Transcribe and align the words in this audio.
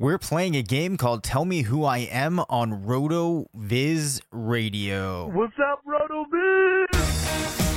We're 0.00 0.16
playing 0.16 0.56
a 0.56 0.62
game 0.62 0.96
called 0.96 1.22
Tell 1.22 1.44
Me 1.44 1.60
Who 1.60 1.84
I 1.84 1.98
Am 1.98 2.40
on 2.48 2.84
RotoViz 2.86 4.22
Radio. 4.32 5.26
What's 5.26 5.52
up, 5.62 5.82
RotoViz? 5.84 7.69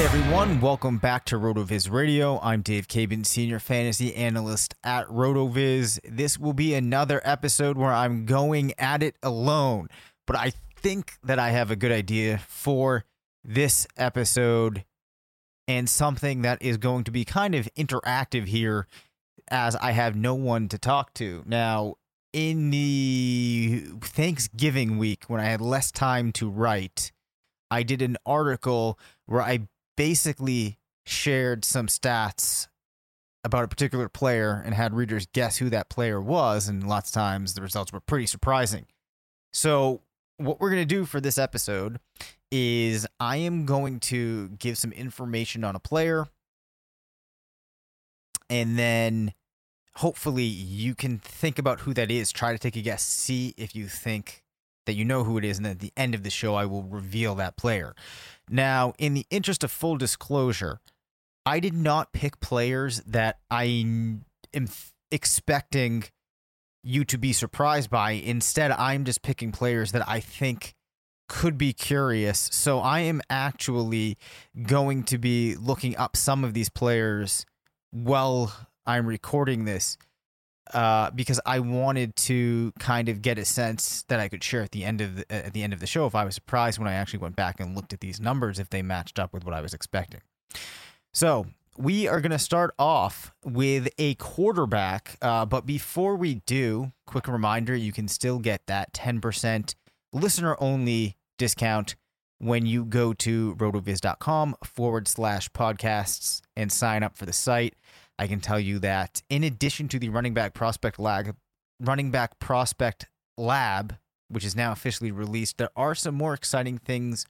Hey 0.00 0.06
everyone, 0.06 0.62
welcome 0.62 0.96
back 0.96 1.26
to 1.26 1.36
RotoViz 1.36 1.90
Radio. 1.90 2.40
I'm 2.40 2.62
Dave 2.62 2.88
Caban, 2.88 3.26
Senior 3.26 3.58
Fantasy 3.58 4.16
Analyst 4.16 4.74
at 4.82 5.06
RotoViz. 5.08 6.00
This 6.08 6.38
will 6.38 6.54
be 6.54 6.72
another 6.72 7.20
episode 7.22 7.76
where 7.76 7.92
I'm 7.92 8.24
going 8.24 8.72
at 8.78 9.02
it 9.02 9.16
alone, 9.22 9.88
but 10.26 10.36
I 10.36 10.52
think 10.74 11.18
that 11.22 11.38
I 11.38 11.50
have 11.50 11.70
a 11.70 11.76
good 11.76 11.92
idea 11.92 12.38
for 12.48 13.04
this 13.44 13.86
episode 13.98 14.86
and 15.68 15.86
something 15.86 16.40
that 16.40 16.62
is 16.62 16.78
going 16.78 17.04
to 17.04 17.10
be 17.10 17.26
kind 17.26 17.54
of 17.54 17.68
interactive 17.76 18.46
here 18.46 18.86
as 19.50 19.76
I 19.76 19.90
have 19.90 20.16
no 20.16 20.34
one 20.34 20.68
to 20.68 20.78
talk 20.78 21.12
to. 21.16 21.42
Now, 21.44 21.96
in 22.32 22.70
the 22.70 23.84
Thanksgiving 24.00 24.96
week, 24.96 25.24
when 25.26 25.42
I 25.42 25.44
had 25.44 25.60
less 25.60 25.92
time 25.92 26.32
to 26.32 26.48
write, 26.48 27.12
I 27.70 27.82
did 27.82 28.00
an 28.00 28.16
article 28.24 28.98
where 29.26 29.42
I 29.42 29.68
basically 30.00 30.78
shared 31.04 31.62
some 31.62 31.86
stats 31.86 32.68
about 33.44 33.64
a 33.64 33.68
particular 33.68 34.08
player 34.08 34.62
and 34.64 34.72
had 34.74 34.94
readers 34.94 35.26
guess 35.34 35.58
who 35.58 35.68
that 35.68 35.90
player 35.90 36.18
was. 36.18 36.68
And 36.68 36.88
lots 36.88 37.10
of 37.10 37.14
times 37.14 37.52
the 37.52 37.60
results 37.60 37.92
were 37.92 38.00
pretty 38.00 38.24
surprising. 38.24 38.86
So, 39.52 40.00
what 40.38 40.58
we're 40.58 40.70
going 40.70 40.80
to 40.80 40.86
do 40.86 41.04
for 41.04 41.20
this 41.20 41.36
episode 41.36 42.00
is 42.50 43.06
I 43.20 43.36
am 43.36 43.66
going 43.66 44.00
to 44.00 44.48
give 44.58 44.78
some 44.78 44.90
information 44.92 45.64
on 45.64 45.76
a 45.76 45.78
player. 45.78 46.28
And 48.48 48.78
then 48.78 49.34
hopefully 49.96 50.44
you 50.44 50.94
can 50.94 51.18
think 51.18 51.58
about 51.58 51.80
who 51.80 51.92
that 51.92 52.10
is. 52.10 52.32
Try 52.32 52.52
to 52.52 52.58
take 52.58 52.74
a 52.74 52.80
guess. 52.80 53.02
See 53.02 53.52
if 53.58 53.76
you 53.76 53.86
think 53.86 54.44
that 54.86 54.94
you 54.94 55.04
know 55.04 55.24
who 55.24 55.38
it 55.38 55.44
is. 55.44 55.58
And 55.58 55.66
at 55.66 55.80
the 55.80 55.92
end 55.96 56.14
of 56.14 56.22
the 56.22 56.30
show, 56.30 56.54
I 56.54 56.66
will 56.66 56.82
reveal 56.82 57.34
that 57.36 57.56
player. 57.56 57.94
Now, 58.48 58.92
in 58.98 59.14
the 59.14 59.26
interest 59.30 59.64
of 59.64 59.70
full 59.70 59.96
disclosure, 59.96 60.80
I 61.46 61.60
did 61.60 61.74
not 61.74 62.12
pick 62.12 62.40
players 62.40 63.00
that 63.06 63.38
I 63.50 63.64
am 64.54 64.68
expecting 65.10 66.04
you 66.82 67.04
to 67.04 67.18
be 67.18 67.32
surprised 67.32 67.90
by. 67.90 68.12
Instead, 68.12 68.70
I'm 68.72 69.04
just 69.04 69.22
picking 69.22 69.52
players 69.52 69.92
that 69.92 70.08
I 70.08 70.20
think 70.20 70.74
could 71.28 71.56
be 71.56 71.72
curious. 71.72 72.48
So 72.52 72.80
I 72.80 73.00
am 73.00 73.22
actually 73.30 74.18
going 74.62 75.04
to 75.04 75.18
be 75.18 75.54
looking 75.54 75.96
up 75.96 76.16
some 76.16 76.42
of 76.44 76.54
these 76.54 76.68
players 76.68 77.46
while 77.90 78.52
I'm 78.86 79.06
recording 79.06 79.64
this 79.64 79.96
uh, 80.72 81.10
because 81.10 81.40
I 81.46 81.60
wanted 81.60 82.16
to 82.16 82.72
kind 82.78 83.08
of 83.08 83.22
get 83.22 83.38
a 83.38 83.44
sense 83.44 84.02
that 84.08 84.20
I 84.20 84.28
could 84.28 84.42
share 84.42 84.62
at 84.62 84.72
the 84.72 84.84
end 84.84 85.00
of 85.00 85.16
the, 85.16 85.32
at 85.32 85.52
the 85.52 85.62
end 85.62 85.72
of 85.72 85.80
the 85.80 85.86
show 85.86 86.06
if 86.06 86.14
I 86.14 86.24
was 86.24 86.34
surprised 86.34 86.78
when 86.78 86.88
I 86.88 86.94
actually 86.94 87.20
went 87.20 87.36
back 87.36 87.60
and 87.60 87.76
looked 87.76 87.92
at 87.92 88.00
these 88.00 88.20
numbers 88.20 88.58
if 88.58 88.70
they 88.70 88.82
matched 88.82 89.18
up 89.18 89.32
with 89.32 89.44
what 89.44 89.54
I 89.54 89.60
was 89.60 89.74
expecting. 89.74 90.20
So 91.12 91.46
we 91.76 92.06
are 92.06 92.20
going 92.20 92.32
to 92.32 92.38
start 92.38 92.74
off 92.78 93.32
with 93.44 93.88
a 93.98 94.14
quarterback, 94.16 95.16
uh, 95.22 95.46
but 95.46 95.66
before 95.66 96.16
we 96.16 96.36
do, 96.46 96.92
quick 97.06 97.26
reminder: 97.26 97.74
you 97.74 97.92
can 97.92 98.08
still 98.08 98.38
get 98.38 98.66
that 98.66 98.92
ten 98.92 99.20
percent 99.20 99.74
listener 100.12 100.56
only 100.58 101.16
discount 101.38 101.96
when 102.38 102.64
you 102.66 102.84
go 102.84 103.12
to 103.12 103.54
rotoviz.com 103.56 104.56
forward 104.64 105.06
slash 105.06 105.50
podcasts 105.50 106.40
and 106.56 106.72
sign 106.72 107.02
up 107.02 107.16
for 107.16 107.26
the 107.26 107.32
site. 107.32 107.74
I 108.20 108.26
can 108.26 108.40
tell 108.40 108.60
you 108.60 108.78
that 108.80 109.22
in 109.30 109.42
addition 109.42 109.88
to 109.88 109.98
the 109.98 110.10
running 110.10 110.34
back 110.34 110.52
prospect 110.52 110.98
lab, 110.98 111.34
running 111.80 112.10
back 112.10 112.38
prospect 112.38 113.06
lab, 113.38 113.96
which 114.28 114.44
is 114.44 114.54
now 114.54 114.72
officially 114.72 115.10
released, 115.10 115.56
there 115.56 115.70
are 115.74 115.94
some 115.94 116.16
more 116.16 116.34
exciting 116.34 116.76
things 116.76 117.24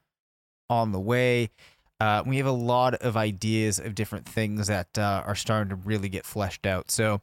on 0.68 0.90
the 0.90 0.98
way. 0.98 1.50
Uh, 2.00 2.24
we 2.26 2.38
have 2.38 2.46
a 2.46 2.50
lot 2.50 2.94
of 2.94 3.16
ideas 3.16 3.78
of 3.78 3.94
different 3.94 4.26
things 4.26 4.66
that 4.66 4.98
uh, 4.98 5.22
are 5.24 5.36
starting 5.36 5.68
to 5.68 5.76
really 5.76 6.08
get 6.08 6.26
fleshed 6.26 6.66
out. 6.66 6.90
So 6.90 7.20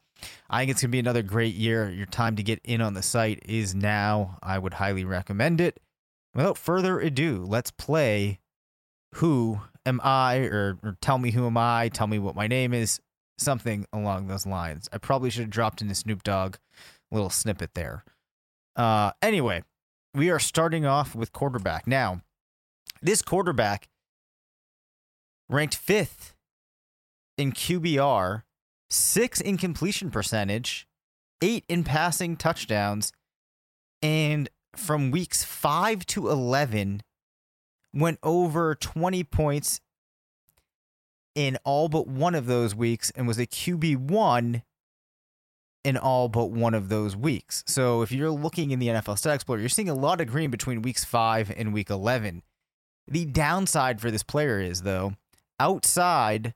I 0.49 0.59
think 0.59 0.71
it's 0.71 0.81
going 0.81 0.91
to 0.91 0.95
be 0.95 0.99
another 0.99 1.21
great 1.21 1.55
year. 1.55 1.89
Your 1.89 2.05
time 2.05 2.37
to 2.37 2.43
get 2.43 2.61
in 2.63 2.79
on 2.79 2.93
the 2.93 3.03
site 3.03 3.43
is 3.43 3.75
now. 3.75 4.37
I 4.41 4.59
would 4.59 4.75
highly 4.75 5.03
recommend 5.03 5.59
it. 5.59 5.81
Without 6.33 6.57
further 6.57 7.01
ado, 7.01 7.43
let's 7.45 7.71
play 7.71 8.39
Who 9.15 9.59
Am 9.85 9.99
I? 10.05 10.37
Or, 10.37 10.77
or 10.81 10.97
Tell 11.01 11.17
Me 11.17 11.31
Who 11.31 11.47
Am 11.47 11.57
I? 11.57 11.89
Tell 11.89 12.07
me 12.07 12.17
what 12.17 12.35
my 12.35 12.47
name 12.47 12.73
is 12.73 13.01
something 13.37 13.85
along 13.93 14.27
those 14.27 14.45
lines. 14.45 14.89
I 14.91 14.97
probably 14.97 15.29
should 15.29 15.43
have 15.43 15.49
dropped 15.49 15.81
in 15.81 15.89
a 15.89 15.95
Snoop 15.95 16.23
Dogg 16.23 16.57
little 17.11 17.29
snippet 17.29 17.73
there. 17.73 18.03
Uh, 18.75 19.11
anyway, 19.21 19.63
we 20.13 20.29
are 20.29 20.39
starting 20.39 20.85
off 20.85 21.15
with 21.15 21.33
quarterback. 21.33 21.87
Now, 21.87 22.21
this 23.01 23.21
quarterback 23.21 23.87
ranked 25.49 25.75
fifth 25.75 26.35
in 27.37 27.51
QBR, 27.51 28.43
six 28.89 29.39
in 29.39 29.57
completion 29.57 30.09
percentage, 30.09 30.87
eight 31.41 31.63
in 31.67 31.83
passing 31.83 32.35
touchdowns, 32.35 33.11
and 34.01 34.49
from 34.75 35.11
weeks 35.11 35.43
five 35.43 36.05
to 36.07 36.29
11, 36.29 37.01
went 37.93 38.19
over 38.21 38.75
20 38.75 39.23
points 39.23 39.81
in 41.37 41.55
all 41.63 41.87
but 41.87 42.07
one 42.07 42.33
of 42.33 42.47
those 42.47 42.73
weeks 42.73 43.11
and 43.11 43.27
was 43.27 43.37
a 43.37 43.45
QB1 43.45 44.63
in 45.83 45.95
all 45.95 46.29
but 46.29 46.45
one 46.49 46.73
of 46.73 46.89
those 46.89 47.15
weeks. 47.15 47.63
So 47.67 48.01
if 48.01 48.11
you're 48.11 48.31
looking 48.31 48.71
in 48.71 48.79
the 48.79 48.87
NFL 48.87 49.19
Stat 49.19 49.35
Explorer, 49.35 49.59
you're 49.59 49.69
seeing 49.69 49.87
a 49.87 49.93
lot 49.93 50.19
of 50.19 50.25
green 50.25 50.49
between 50.49 50.81
weeks 50.81 51.05
5 51.05 51.53
and 51.55 51.75
week 51.75 51.91
11. 51.91 52.41
The 53.07 53.25
downside 53.25 54.01
for 54.01 54.09
this 54.09 54.23
player 54.23 54.59
is, 54.59 54.81
though, 54.81 55.13
outside 55.59 56.55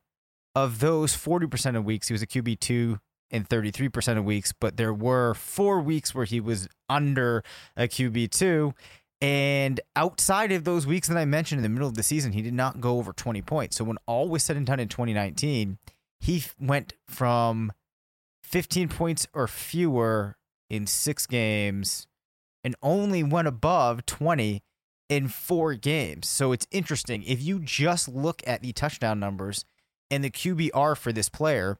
of 0.55 0.79
those 0.79 1.15
40% 1.15 1.77
of 1.77 1.85
weeks, 1.85 2.07
he 2.07 2.13
was 2.15 2.23
a 2.23 2.27
QB2 2.27 2.99
in 3.29 3.45
33% 3.45 4.17
of 4.17 4.25
weeks, 4.25 4.51
but 4.51 4.77
there 4.77 4.93
were 4.93 5.35
four 5.35 5.79
weeks 5.79 6.15
where 6.15 6.25
he 6.25 6.39
was 6.39 6.67
under 6.89 7.43
a 7.77 7.83
QB2 7.83 8.73
and 9.21 9.79
outside 9.95 10.51
of 10.51 10.63
those 10.63 10.87
weeks 10.87 11.07
that 11.07 11.17
I 11.17 11.25
mentioned 11.25 11.59
in 11.59 11.63
the 11.63 11.69
middle 11.69 11.87
of 11.87 11.95
the 11.95 12.03
season, 12.03 12.31
he 12.31 12.41
did 12.41 12.55
not 12.55 12.81
go 12.81 12.97
over 12.97 13.13
20 13.13 13.41
points. 13.43 13.77
So 13.77 13.83
when 13.83 13.97
all 14.07 14.27
was 14.27 14.43
said 14.43 14.57
and 14.57 14.65
done 14.65 14.79
in 14.79 14.87
2019, 14.87 15.77
he 16.19 16.43
went 16.59 16.93
from 17.07 17.71
15 18.43 18.89
points 18.89 19.27
or 19.33 19.47
fewer 19.47 20.37
in 20.69 20.87
six 20.87 21.27
games 21.27 22.07
and 22.63 22.75
only 22.81 23.23
went 23.23 23.47
above 23.47 24.05
20 24.05 24.63
in 25.09 25.27
four 25.27 25.75
games. 25.75 26.27
So 26.27 26.51
it's 26.51 26.67
interesting. 26.71 27.23
If 27.23 27.43
you 27.43 27.59
just 27.59 28.07
look 28.07 28.41
at 28.47 28.61
the 28.61 28.73
touchdown 28.73 29.19
numbers 29.19 29.65
and 30.09 30.23
the 30.23 30.31
QBR 30.31 30.97
for 30.97 31.11
this 31.11 31.29
player, 31.29 31.77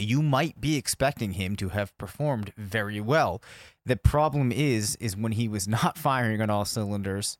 you 0.00 0.22
might 0.22 0.60
be 0.60 0.76
expecting 0.76 1.32
him 1.32 1.56
to 1.56 1.70
have 1.70 1.96
performed 1.98 2.52
very 2.56 3.00
well. 3.00 3.42
The 3.84 3.96
problem 3.96 4.52
is 4.52 4.96
is 4.96 5.16
when 5.16 5.32
he 5.32 5.48
was 5.48 5.68
not 5.68 5.98
firing 5.98 6.40
on 6.40 6.50
all 6.50 6.64
cylinders, 6.64 7.38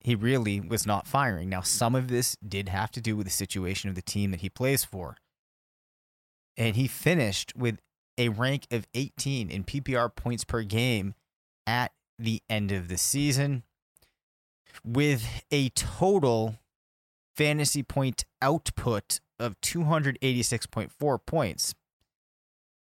he 0.00 0.14
really 0.14 0.60
was 0.60 0.86
not 0.86 1.06
firing. 1.06 1.48
Now, 1.48 1.62
some 1.62 1.94
of 1.94 2.08
this 2.08 2.36
did 2.46 2.68
have 2.68 2.90
to 2.92 3.00
do 3.00 3.16
with 3.16 3.26
the 3.26 3.32
situation 3.32 3.88
of 3.88 3.94
the 3.96 4.02
team 4.02 4.30
that 4.32 4.40
he 4.40 4.50
plays 4.50 4.84
for. 4.84 5.16
And 6.56 6.76
he 6.76 6.86
finished 6.86 7.56
with 7.56 7.78
a 8.18 8.28
rank 8.28 8.66
of 8.70 8.86
18 8.94 9.50
in 9.50 9.64
PPR 9.64 10.14
points 10.14 10.44
per 10.44 10.62
game 10.62 11.14
at 11.66 11.92
the 12.18 12.42
end 12.48 12.70
of 12.70 12.88
the 12.88 12.98
season 12.98 13.64
with 14.84 15.42
a 15.50 15.70
total 15.70 16.56
fantasy 17.34 17.82
point 17.82 18.24
output 18.40 19.20
of 19.38 19.60
286.4 19.60 21.18
points 21.26 21.74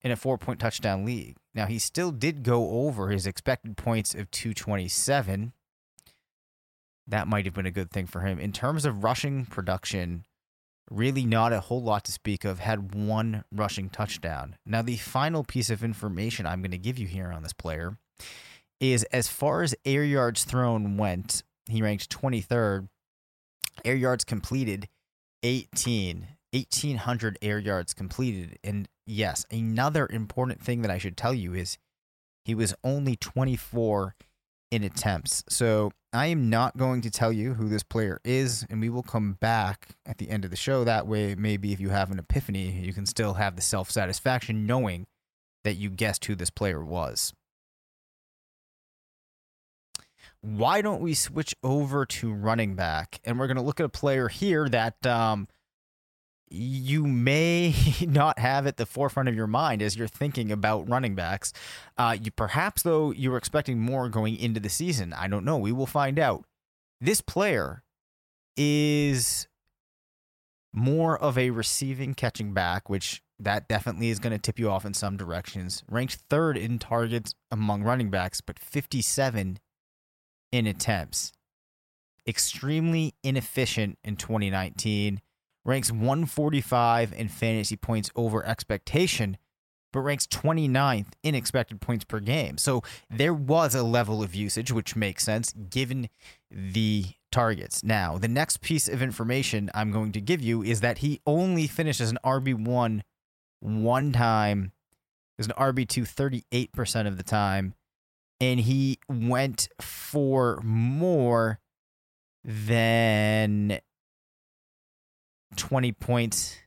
in 0.01 0.11
a 0.11 0.15
four 0.15 0.37
point 0.37 0.59
touchdown 0.59 1.05
league. 1.05 1.35
Now, 1.53 1.65
he 1.65 1.79
still 1.79 2.11
did 2.11 2.43
go 2.43 2.69
over 2.69 3.09
his 3.09 3.27
expected 3.27 3.77
points 3.77 4.13
of 4.13 4.31
227. 4.31 5.53
That 7.07 7.27
might 7.27 7.45
have 7.45 7.53
been 7.53 7.65
a 7.65 7.71
good 7.71 7.91
thing 7.91 8.05
for 8.05 8.21
him. 8.21 8.39
In 8.39 8.51
terms 8.51 8.85
of 8.85 9.03
rushing 9.03 9.45
production, 9.45 10.25
really 10.89 11.25
not 11.25 11.53
a 11.53 11.59
whole 11.59 11.81
lot 11.81 12.03
to 12.05 12.11
speak 12.11 12.45
of. 12.45 12.59
Had 12.59 12.93
one 12.93 13.43
rushing 13.51 13.89
touchdown. 13.89 14.57
Now, 14.65 14.81
the 14.81 14.97
final 14.97 15.43
piece 15.43 15.69
of 15.69 15.83
information 15.83 16.45
I'm 16.45 16.61
going 16.61 16.71
to 16.71 16.77
give 16.77 16.99
you 16.99 17.07
here 17.07 17.31
on 17.31 17.43
this 17.43 17.53
player 17.53 17.97
is 18.79 19.03
as 19.05 19.27
far 19.27 19.63
as 19.63 19.75
air 19.85 20.03
yards 20.03 20.45
thrown 20.45 20.97
went, 20.97 21.43
he 21.67 21.81
ranked 21.81 22.09
23rd. 22.09 22.87
Air 23.83 23.95
yards 23.95 24.23
completed, 24.23 24.87
18. 25.43 26.27
1,800 26.51 27.37
air 27.41 27.59
yards 27.59 27.93
completed. 27.93 28.57
And 28.63 28.87
yes, 29.05 29.45
another 29.51 30.07
important 30.11 30.61
thing 30.61 30.81
that 30.81 30.91
I 30.91 30.97
should 30.97 31.17
tell 31.17 31.33
you 31.33 31.53
is 31.53 31.77
he 32.43 32.55
was 32.55 32.73
only 32.83 33.15
24 33.15 34.15
in 34.71 34.83
attempts. 34.83 35.43
So 35.49 35.91
I 36.13 36.27
am 36.27 36.49
not 36.49 36.77
going 36.77 37.01
to 37.01 37.11
tell 37.11 37.31
you 37.31 37.53
who 37.53 37.69
this 37.69 37.83
player 37.83 38.19
is, 38.23 38.65
and 38.69 38.81
we 38.81 38.89
will 38.89 39.03
come 39.03 39.33
back 39.33 39.89
at 40.05 40.17
the 40.17 40.29
end 40.29 40.45
of 40.45 40.51
the 40.51 40.57
show. 40.57 40.83
That 40.83 41.07
way, 41.07 41.35
maybe 41.35 41.73
if 41.73 41.79
you 41.79 41.89
have 41.89 42.11
an 42.11 42.19
epiphany, 42.19 42.71
you 42.71 42.93
can 42.93 43.05
still 43.05 43.35
have 43.35 43.55
the 43.55 43.61
self 43.61 43.91
satisfaction 43.91 44.65
knowing 44.65 45.07
that 45.63 45.75
you 45.75 45.89
guessed 45.89 46.25
who 46.25 46.35
this 46.35 46.49
player 46.49 46.83
was. 46.83 47.33
Why 50.41 50.81
don't 50.81 51.01
we 51.01 51.13
switch 51.13 51.53
over 51.63 52.05
to 52.05 52.33
running 52.33 52.75
back? 52.75 53.19
And 53.25 53.37
we're 53.37 53.47
going 53.47 53.57
to 53.57 53.63
look 53.63 53.79
at 53.79 53.85
a 53.85 53.89
player 53.89 54.29
here 54.29 54.69
that 54.69 55.05
um, 55.05 55.47
you 56.49 57.05
may 57.05 57.73
not 58.07 58.39
have 58.39 58.67
at 58.67 58.77
the 58.77 58.85
forefront 58.85 59.29
of 59.29 59.35
your 59.35 59.47
mind 59.47 59.81
as 59.81 59.95
you're 59.95 60.07
thinking 60.07 60.51
about 60.51 60.89
running 60.89 61.15
backs. 61.15 61.53
Uh, 61.97 62.17
you 62.21 62.31
perhaps 62.31 62.83
though 62.83 63.11
you 63.11 63.31
were 63.31 63.37
expecting 63.37 63.79
more 63.79 64.09
going 64.09 64.35
into 64.37 64.59
the 64.59 64.69
season. 64.69 65.13
I 65.13 65.27
don't 65.27 65.45
know. 65.45 65.57
We 65.57 65.71
will 65.71 65.85
find 65.85 66.19
out. 66.19 66.45
This 67.01 67.21
player 67.21 67.83
is 68.57 69.47
more 70.73 71.17
of 71.17 71.37
a 71.37 71.49
receiving 71.49 72.13
catching 72.13 72.53
back, 72.53 72.89
which 72.89 73.21
that 73.39 73.67
definitely 73.69 74.09
is 74.09 74.19
going 74.19 74.33
to 74.33 74.39
tip 74.39 74.59
you 74.59 74.69
off 74.69 74.85
in 74.85 74.93
some 74.93 75.15
directions. 75.15 75.83
Ranked 75.89 76.17
third 76.29 76.57
in 76.57 76.77
targets 76.77 77.33
among 77.49 77.83
running 77.83 78.09
backs, 78.09 78.41
but 78.41 78.59
57 78.59 79.59
in 80.51 80.67
attempts. 80.67 81.31
Extremely 82.27 83.15
inefficient 83.23 83.97
in 84.03 84.17
2019 84.17 85.21
ranks 85.69 85.91
145 85.91 87.13
in 87.13 87.27
fantasy 87.29 87.77
points 87.77 88.09
over 88.15 88.43
expectation, 88.43 89.37
but 89.93 89.99
ranks 89.99 90.25
29th 90.25 91.13
in 91.21 91.35
expected 91.35 91.79
points 91.79 92.03
per 92.03 92.19
game. 92.19 92.57
So 92.57 92.81
there 93.09 93.33
was 93.33 93.75
a 93.75 93.83
level 93.83 94.23
of 94.23 94.33
usage, 94.33 94.71
which 94.71 94.95
makes 94.95 95.23
sense 95.23 95.53
given 95.53 96.09
the 96.49 97.05
targets. 97.31 97.83
Now, 97.83 98.17
the 98.17 98.27
next 98.27 98.61
piece 98.61 98.87
of 98.87 99.03
information 99.03 99.69
I'm 99.75 99.91
going 99.91 100.11
to 100.13 100.21
give 100.21 100.41
you 100.41 100.63
is 100.63 100.81
that 100.81 100.99
he 100.99 101.21
only 101.27 101.67
finished 101.67 102.01
as 102.01 102.09
an 102.09 102.17
RB1 102.25 103.01
one 103.59 104.11
time, 104.11 104.71
as 105.37 105.45
an 105.45 105.53
RB2 105.53 106.69
38% 106.71 107.07
of 107.07 107.17
the 107.17 107.23
time, 107.23 107.75
and 108.41 108.59
he 108.61 108.97
went 109.07 109.69
for 109.79 110.59
more 110.63 111.59
than 112.43 113.79
20 115.55 115.91
points. 115.93 116.57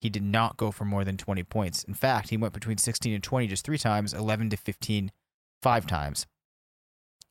He 0.00 0.10
did 0.10 0.22
not 0.22 0.56
go 0.56 0.70
for 0.70 0.84
more 0.84 1.04
than 1.04 1.16
20 1.16 1.44
points. 1.44 1.84
In 1.84 1.94
fact, 1.94 2.30
he 2.30 2.36
went 2.36 2.54
between 2.54 2.78
16 2.78 3.14
and 3.14 3.22
20 3.22 3.46
just 3.46 3.64
three 3.64 3.78
times, 3.78 4.12
11 4.12 4.50
to 4.50 4.56
15 4.56 5.12
five 5.62 5.86
times. 5.86 6.26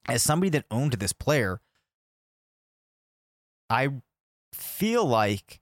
As 0.07 0.23
somebody 0.23 0.49
that 0.51 0.65
owned 0.71 0.93
this 0.93 1.13
player, 1.13 1.61
I 3.69 3.89
feel 4.53 5.05
like 5.05 5.59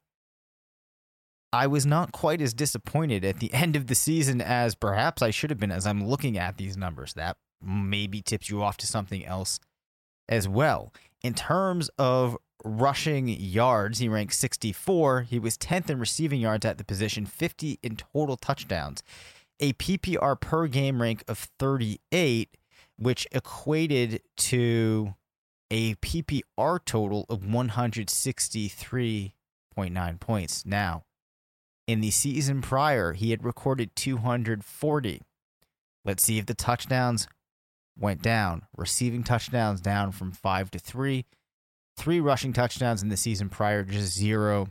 I 1.52 1.68
was 1.68 1.86
not 1.86 2.12
quite 2.12 2.42
as 2.42 2.54
disappointed 2.54 3.26
at 3.26 3.40
the 3.40 3.54
end 3.54 3.76
of 3.76 3.88
the 3.88 3.96
season 3.96 4.40
as 4.40 4.76
perhaps 4.76 5.22
I 5.22 5.32
should 5.32 5.50
have 5.50 5.60
been 5.60 5.72
as 5.72 5.86
I'm 5.86 6.08
looking 6.08 6.38
at 6.38 6.58
these 6.58 6.78
numbers. 6.78 7.14
That 7.14 7.38
maybe 7.62 8.22
tips 8.22 8.50
you 8.50 8.64
off 8.64 8.78
to 8.78 8.88
something 8.88 9.26
else 9.26 9.60
as 10.30 10.48
well. 10.48 10.94
In 11.22 11.34
terms 11.34 11.90
of 11.98 12.38
rushing 12.64 13.28
yards, 13.28 14.00
he 14.00 14.10
ranked 14.10 14.34
64. 14.34 15.22
He 15.24 15.40
was 15.40 15.58
10th 15.58 15.90
in 15.90 16.00
receiving 16.00 16.40
yards 16.42 16.66
at 16.66 16.78
the 16.78 16.84
position, 16.84 17.26
50 17.26 17.80
in 17.82 17.96
total 17.96 18.36
touchdowns. 18.38 19.02
A 19.60 19.74
PPR 19.74 20.40
per 20.40 20.68
game 20.68 21.02
rank 21.02 21.24
of 21.28 21.50
38, 21.60 22.56
which 22.98 23.28
equated 23.32 24.22
to 24.38 25.16
a 25.72 25.96
PPR 25.96 26.80
total 26.84 27.26
of 27.30 27.40
163.9 27.42 30.20
points. 30.20 30.66
Now, 30.66 31.04
in 31.88 32.02
the 32.02 32.12
season 32.12 32.62
prior, 32.62 33.14
he 33.14 33.32
had 33.32 33.44
recorded 33.44 33.96
240. 33.96 35.22
Let's 36.06 36.24
see 36.24 36.38
if 36.38 36.46
the 36.46 36.54
touchdowns 36.54 37.28
went 37.98 38.22
down. 38.22 38.68
Receiving 38.76 39.24
touchdowns 39.24 39.82
down 39.82 40.12
from 40.12 40.32
five 40.32 40.70
to 40.72 40.80
three 40.80 41.26
three 42.00 42.20
rushing 42.20 42.54
touchdowns 42.54 43.04
in 43.04 43.10
the 43.10 43.18
season 43.18 43.50
prior, 43.50 43.84
just 43.84 44.14
zero 44.14 44.70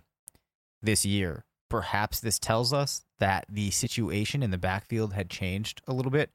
this 0.82 1.04
year. 1.04 1.44
Perhaps 1.68 2.20
this 2.20 2.38
tells 2.38 2.72
us 2.72 3.04
that 3.18 3.44
the 3.48 3.70
situation 3.70 4.42
in 4.42 4.50
the 4.50 4.58
backfield 4.58 5.12
had 5.12 5.28
changed 5.28 5.82
a 5.86 5.92
little 5.92 6.10
bit. 6.10 6.30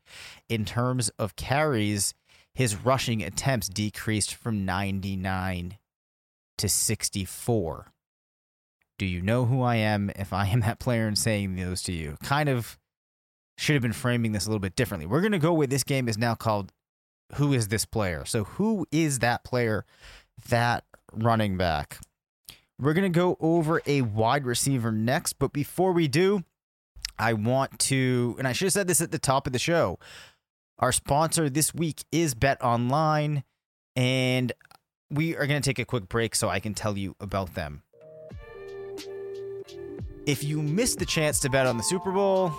In 0.48 0.64
terms 0.64 1.10
of 1.18 1.36
carries, 1.36 2.14
his 2.54 2.76
rushing 2.76 3.24
attempts 3.24 3.68
decreased 3.68 4.36
from 4.36 4.64
99 4.64 5.80
to 6.60 6.70
64. 6.70 7.88
Do 9.00 9.06
you 9.08 9.22
know 9.22 9.46
who 9.46 9.64
I 9.64 9.78
am 9.78 10.12
if 10.16 10.32
I 10.32 10.46
am 10.46 10.60
that 10.60 10.80
player 10.80 11.08
and 11.08 11.18
saying 11.18 11.56
those 11.56 11.82
to 11.84 11.92
you? 11.92 12.18
Kind 12.24 12.48
of 12.48 12.78
should 13.58 13.74
have 13.74 13.82
been 13.82 13.94
framing 13.94 14.34
this 14.34 14.46
a 14.46 14.50
little 14.50 14.60
bit 14.60 14.76
differently. 14.76 15.08
We're 15.08 15.22
going 15.22 15.32
to 15.32 15.40
go 15.40 15.54
with 15.54 15.72
this 15.72 15.84
game 15.84 16.08
is 16.08 16.18
now 16.18 16.36
called 16.36 16.72
Who 17.36 17.54
is 17.54 17.70
this 17.70 17.86
player? 17.86 18.24
So, 18.26 18.44
who 18.44 18.86
is 18.92 19.20
that 19.20 19.44
player 19.44 19.86
that 20.50 20.84
running 21.12 21.58
back. 21.58 22.00
We're 22.80 22.94
going 22.94 23.12
to 23.12 23.18
go 23.18 23.38
over 23.40 23.82
a 23.86 24.02
wide 24.02 24.46
receiver 24.46 24.92
next, 24.92 25.34
but 25.34 25.54
before 25.54 25.94
we 25.94 26.08
do, 26.08 26.44
I 27.18 27.34
want 27.34 27.80
to, 27.80 28.36
and 28.40 28.48
I 28.48 28.54
should 28.54 28.66
have 28.66 28.74
said 28.74 28.88
this 28.88 29.02
at 29.02 29.12
the 29.12 29.20
top 29.20 29.48
of 29.48 29.54
the 29.54 29.60
show. 29.60 30.00
Our 30.80 30.92
sponsor 30.92 31.50
this 31.50 31.74
week 31.74 32.04
is 32.12 32.34
Bet 32.34 32.62
Online, 32.62 33.44
and 33.96 34.52
we 35.10 35.36
are 35.38 35.46
going 35.46 35.62
to 35.62 35.66
take 35.66 35.80
a 35.80 35.86
quick 35.86 36.10
break 36.10 36.36
so 36.36 36.50
I 36.50 36.60
can 36.60 36.74
tell 36.74 36.98
you 36.98 37.16
about 37.20 37.54
them. 37.54 37.84
If 40.26 40.44
you 40.44 40.62
missed 40.62 41.00
the 41.00 41.06
chance 41.06 41.40
to 41.42 41.50
bet 41.50 41.68
on 41.68 41.78
the 41.78 41.84
Super 41.84 42.12
Bowl, 42.12 42.52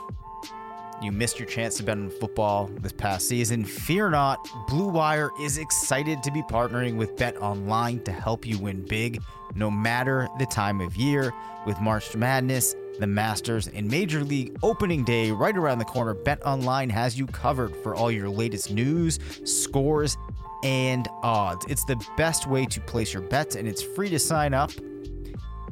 you 1.02 1.12
missed 1.12 1.38
your 1.38 1.48
chance 1.48 1.76
to 1.76 1.82
bet 1.82 1.98
on 1.98 2.10
football 2.10 2.70
this 2.80 2.92
past 2.92 3.28
season. 3.28 3.64
Fear 3.64 4.10
not, 4.10 4.48
Blue 4.68 4.88
Wire 4.88 5.30
is 5.40 5.58
excited 5.58 6.22
to 6.22 6.30
be 6.30 6.42
partnering 6.42 6.96
with 6.96 7.16
Bet 7.16 7.36
Online 7.38 8.00
to 8.04 8.12
help 8.12 8.46
you 8.46 8.58
win 8.58 8.84
big, 8.86 9.22
no 9.54 9.70
matter 9.70 10.28
the 10.38 10.46
time 10.46 10.80
of 10.80 10.96
year. 10.96 11.32
With 11.66 11.80
March 11.80 12.14
Madness, 12.14 12.74
the 12.98 13.06
Masters, 13.06 13.68
and 13.68 13.88
Major 13.88 14.22
League 14.22 14.56
Opening 14.62 15.04
Day 15.04 15.30
right 15.30 15.56
around 15.56 15.78
the 15.78 15.84
corner, 15.84 16.14
Bet 16.14 16.44
Online 16.46 16.90
has 16.90 17.18
you 17.18 17.26
covered 17.26 17.74
for 17.76 17.94
all 17.94 18.10
your 18.10 18.28
latest 18.28 18.70
news, 18.70 19.18
scores, 19.44 20.16
and 20.62 21.08
odds. 21.22 21.66
It's 21.68 21.84
the 21.84 22.02
best 22.16 22.46
way 22.46 22.66
to 22.66 22.80
place 22.80 23.12
your 23.12 23.22
bets, 23.22 23.56
and 23.56 23.66
it's 23.68 23.82
free 23.82 24.08
to 24.10 24.18
sign 24.18 24.54
up. 24.54 24.70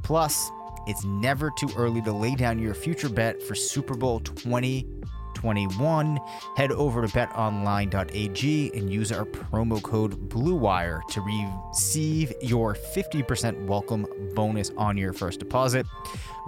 Plus, 0.02 0.50
it's 0.86 1.04
never 1.04 1.50
too 1.50 1.68
early 1.76 2.02
to 2.02 2.12
lay 2.12 2.34
down 2.34 2.58
your 2.58 2.74
future 2.74 3.08
bet 3.08 3.42
for 3.42 3.54
Super 3.54 3.94
Bowl 3.94 4.20
2021. 4.20 6.20
Head 6.56 6.72
over 6.72 7.06
to 7.06 7.08
betonline.ag 7.08 8.72
and 8.74 8.92
use 8.92 9.12
our 9.12 9.24
promo 9.24 9.82
code 9.82 10.28
BLUEWIRE 10.28 11.02
to 11.10 11.20
receive 11.20 12.32
your 12.40 12.74
50% 12.74 13.66
welcome 13.66 14.06
bonus 14.34 14.70
on 14.76 14.96
your 14.96 15.12
first 15.12 15.38
deposit. 15.38 15.86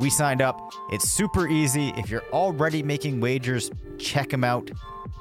We 0.01 0.11
signed 0.11 0.43
up. 0.43 0.73
It's 0.91 1.09
super 1.09 1.49
easy. 1.49 1.93
If 1.97 2.11
you're 2.11 2.25
already 2.33 2.83
making 2.83 3.21
wagers, 3.21 3.71
check 3.99 4.31
them 4.31 4.45
out. 4.45 4.71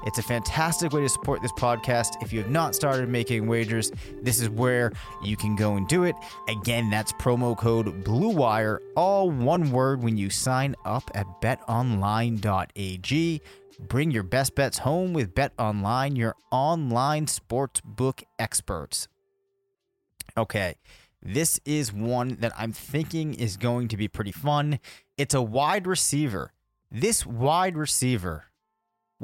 It's 0.04 0.18
a 0.18 0.22
fantastic 0.22 0.92
way 0.92 1.00
to 1.00 1.08
support 1.08 1.40
this 1.40 1.52
podcast. 1.52 2.22
If 2.22 2.32
you 2.32 2.42
have 2.42 2.50
not 2.50 2.74
started 2.74 3.08
making 3.08 3.46
wagers, 3.46 3.90
this 4.22 4.40
is 4.40 4.50
where 4.50 4.92
you 5.22 5.36
can 5.36 5.56
go 5.56 5.76
and 5.76 5.88
do 5.88 6.04
it. 6.04 6.14
Again, 6.48 6.90
that's 6.90 7.12
promo 7.14 7.56
code 7.56 8.04
BLUEWIRE, 8.04 8.80
all 8.96 9.30
one 9.30 9.70
word 9.70 10.02
when 10.02 10.18
you 10.18 10.28
sign 10.28 10.74
up 10.84 11.10
at 11.14 11.26
betonline.ag. 11.40 13.40
Bring 13.80 14.10
your 14.10 14.22
best 14.22 14.54
bets 14.54 14.78
home 14.78 15.14
with 15.14 15.34
Bet 15.34 15.52
Online, 15.58 16.16
your 16.16 16.36
online 16.52 17.26
sports 17.26 17.80
book 17.80 18.22
experts. 18.38 19.08
Okay, 20.36 20.74
this 21.22 21.60
is 21.64 21.92
one 21.92 22.36
that 22.40 22.52
I'm 22.58 22.72
thinking 22.72 23.34
is 23.34 23.56
going 23.56 23.88
to 23.88 23.96
be 23.96 24.08
pretty 24.08 24.32
fun. 24.32 24.80
It's 25.16 25.34
a 25.34 25.42
wide 25.42 25.86
receiver. 25.86 26.52
This 26.90 27.24
wide 27.24 27.76
receiver 27.76 28.44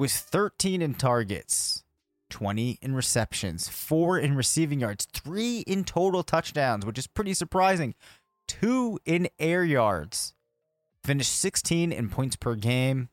was 0.00 0.16
13 0.16 0.80
in 0.80 0.95
targets, 0.95 1.85
20 2.30 2.78
in 2.80 2.95
receptions, 2.95 3.69
4 3.69 4.19
in 4.19 4.35
receiving 4.35 4.80
yards, 4.80 5.07
3 5.12 5.61
in 5.66 5.85
total 5.85 6.23
touchdowns, 6.23 6.87
which 6.87 6.99
is 6.99 7.07
pretty 7.07 7.35
surprising, 7.35 7.95
2 8.49 8.99
in 9.04 9.28
air 9.38 9.62
yards. 9.62 10.33
Finished 11.04 11.35
16 11.35 11.92
in 11.92 12.09
points 12.09 12.35
per 12.35 12.54
game, 12.54 13.11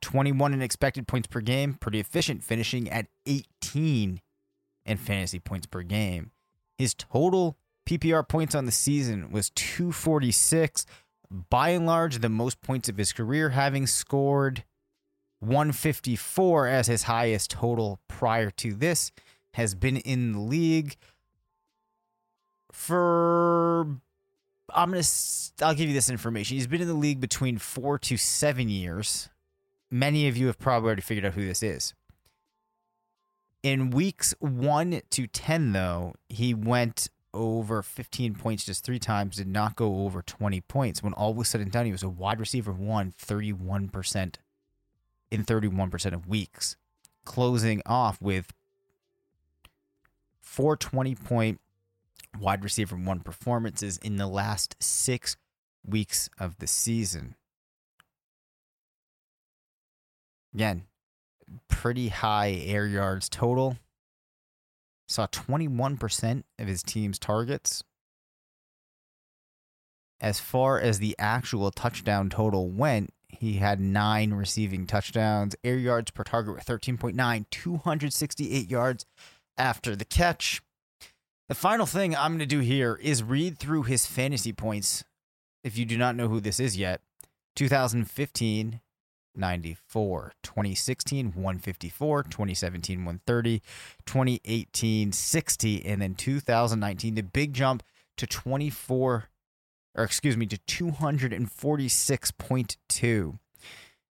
21 0.00 0.54
in 0.54 0.62
expected 0.62 1.06
points 1.06 1.28
per 1.28 1.42
game, 1.42 1.74
pretty 1.74 2.00
efficient, 2.00 2.42
finishing 2.42 2.88
at 2.88 3.08
18 3.26 4.22
in 4.86 4.96
fantasy 4.96 5.38
points 5.38 5.66
per 5.66 5.82
game. 5.82 6.30
His 6.78 6.94
total 6.94 7.58
PPR 7.86 8.26
points 8.26 8.54
on 8.54 8.64
the 8.64 8.72
season 8.72 9.30
was 9.30 9.50
246, 9.50 10.86
by 11.50 11.70
and 11.70 11.84
large, 11.84 12.20
the 12.20 12.30
most 12.30 12.62
points 12.62 12.88
of 12.88 12.96
his 12.96 13.12
career, 13.12 13.50
having 13.50 13.86
scored 13.86 14.64
154 15.46 16.66
as 16.66 16.86
his 16.86 17.04
highest 17.04 17.50
total 17.50 18.00
prior 18.08 18.50
to 18.50 18.74
this, 18.74 19.12
has 19.54 19.74
been 19.74 19.98
in 19.98 20.32
the 20.32 20.40
league 20.40 20.96
for. 22.72 23.86
I'm 24.74 24.90
gonna. 24.90 25.04
I'll 25.62 25.74
give 25.74 25.88
you 25.88 25.94
this 25.94 26.10
information. 26.10 26.56
He's 26.56 26.66
been 26.66 26.80
in 26.80 26.88
the 26.88 26.94
league 26.94 27.20
between 27.20 27.58
four 27.58 27.98
to 28.00 28.16
seven 28.16 28.68
years. 28.68 29.28
Many 29.90 30.26
of 30.26 30.36
you 30.36 30.46
have 30.48 30.58
probably 30.58 30.86
already 30.86 31.02
figured 31.02 31.24
out 31.24 31.34
who 31.34 31.46
this 31.46 31.62
is. 31.62 31.94
In 33.62 33.90
weeks 33.90 34.34
one 34.40 35.00
to 35.10 35.26
10, 35.26 35.72
though, 35.72 36.14
he 36.28 36.52
went 36.52 37.08
over 37.32 37.82
15 37.82 38.34
points 38.34 38.64
just 38.64 38.84
three 38.84 38.98
times, 38.98 39.36
did 39.36 39.48
not 39.48 39.76
go 39.76 40.04
over 40.04 40.22
20 40.22 40.60
points. 40.62 41.02
When 41.02 41.12
all 41.12 41.34
was 41.34 41.48
said 41.48 41.60
and 41.60 41.70
done, 41.70 41.86
he 41.86 41.92
was 41.92 42.02
a 42.02 42.08
wide 42.08 42.40
receiver 42.40 42.72
one, 42.72 43.12
31% 43.12 44.36
in 45.30 45.44
31% 45.44 46.12
of 46.12 46.26
weeks, 46.26 46.76
closing 47.24 47.82
off 47.86 48.20
with 48.20 48.52
four 50.40 50.76
20 50.76 51.14
point 51.14 51.60
wide 52.38 52.64
receiver 52.64 52.96
one 52.96 53.20
performances 53.20 53.98
in 53.98 54.16
the 54.16 54.26
last 54.26 54.76
six 54.80 55.36
weeks 55.86 56.28
of 56.38 56.58
the 56.58 56.66
season. 56.66 57.34
Again, 60.54 60.84
pretty 61.68 62.08
high 62.08 62.62
air 62.64 62.86
yards 62.86 63.28
total. 63.28 63.78
Saw 65.06 65.26
21% 65.26 66.44
of 66.58 66.66
his 66.66 66.82
team's 66.82 67.18
targets. 67.18 67.82
As 70.20 70.40
far 70.40 70.80
as 70.80 70.98
the 70.98 71.14
actual 71.18 71.70
touchdown 71.70 72.30
total 72.30 72.70
went, 72.70 73.12
he 73.40 73.54
had 73.54 73.80
nine 73.80 74.34
receiving 74.34 74.86
touchdowns. 74.86 75.54
Air 75.64 75.76
yards 75.76 76.10
per 76.10 76.24
target 76.24 76.54
were 76.54 76.60
13.9, 76.60 77.46
268 77.50 78.70
yards 78.70 79.06
after 79.56 79.94
the 79.94 80.04
catch. 80.04 80.62
The 81.48 81.54
final 81.54 81.86
thing 81.86 82.16
I'm 82.16 82.32
going 82.32 82.38
to 82.38 82.46
do 82.46 82.60
here 82.60 82.98
is 83.02 83.22
read 83.22 83.58
through 83.58 83.82
his 83.82 84.06
fantasy 84.06 84.52
points. 84.52 85.04
If 85.62 85.76
you 85.76 85.84
do 85.84 85.98
not 85.98 86.16
know 86.16 86.28
who 86.28 86.40
this 86.40 86.58
is 86.58 86.76
yet, 86.76 87.00
2015, 87.56 88.80
94, 89.36 90.32
2016, 90.42 91.26
154, 91.26 92.22
2017, 92.22 92.98
130, 92.98 93.62
2018, 94.06 95.12
60, 95.12 95.84
and 95.84 96.02
then 96.02 96.14
2019, 96.14 97.14
the 97.14 97.22
big 97.22 97.52
jump 97.52 97.82
to 98.16 98.26
24, 98.26 99.28
or 99.94 100.04
excuse 100.04 100.36
me, 100.36 100.46
to 100.46 100.58
246.2. 100.58 103.38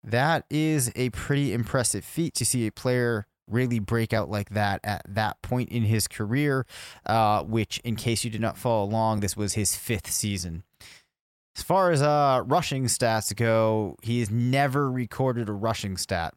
That 0.04 0.44
is 0.50 0.90
a 0.96 1.10
pretty 1.10 1.52
impressive 1.52 2.04
feat 2.04 2.34
to 2.34 2.44
see 2.44 2.66
a 2.66 2.72
player 2.72 3.26
really 3.48 3.78
break 3.78 4.12
out 4.12 4.30
like 4.30 4.50
that 4.50 4.80
at 4.84 5.02
that 5.08 5.40
point 5.42 5.68
in 5.70 5.84
his 5.84 6.08
career, 6.08 6.66
uh, 7.06 7.42
which, 7.44 7.78
in 7.84 7.96
case 7.96 8.24
you 8.24 8.30
did 8.30 8.40
not 8.40 8.56
follow 8.56 8.84
along, 8.84 9.20
this 9.20 9.36
was 9.36 9.54
his 9.54 9.76
fifth 9.76 10.10
season. 10.10 10.62
As 11.56 11.62
far 11.62 11.90
as 11.90 12.00
uh, 12.00 12.42
rushing 12.46 12.84
stats 12.84 13.34
go, 13.34 13.96
he 14.02 14.20
has 14.20 14.30
never 14.30 14.90
recorded 14.90 15.48
a 15.48 15.52
rushing 15.52 15.96
stat. 15.96 16.34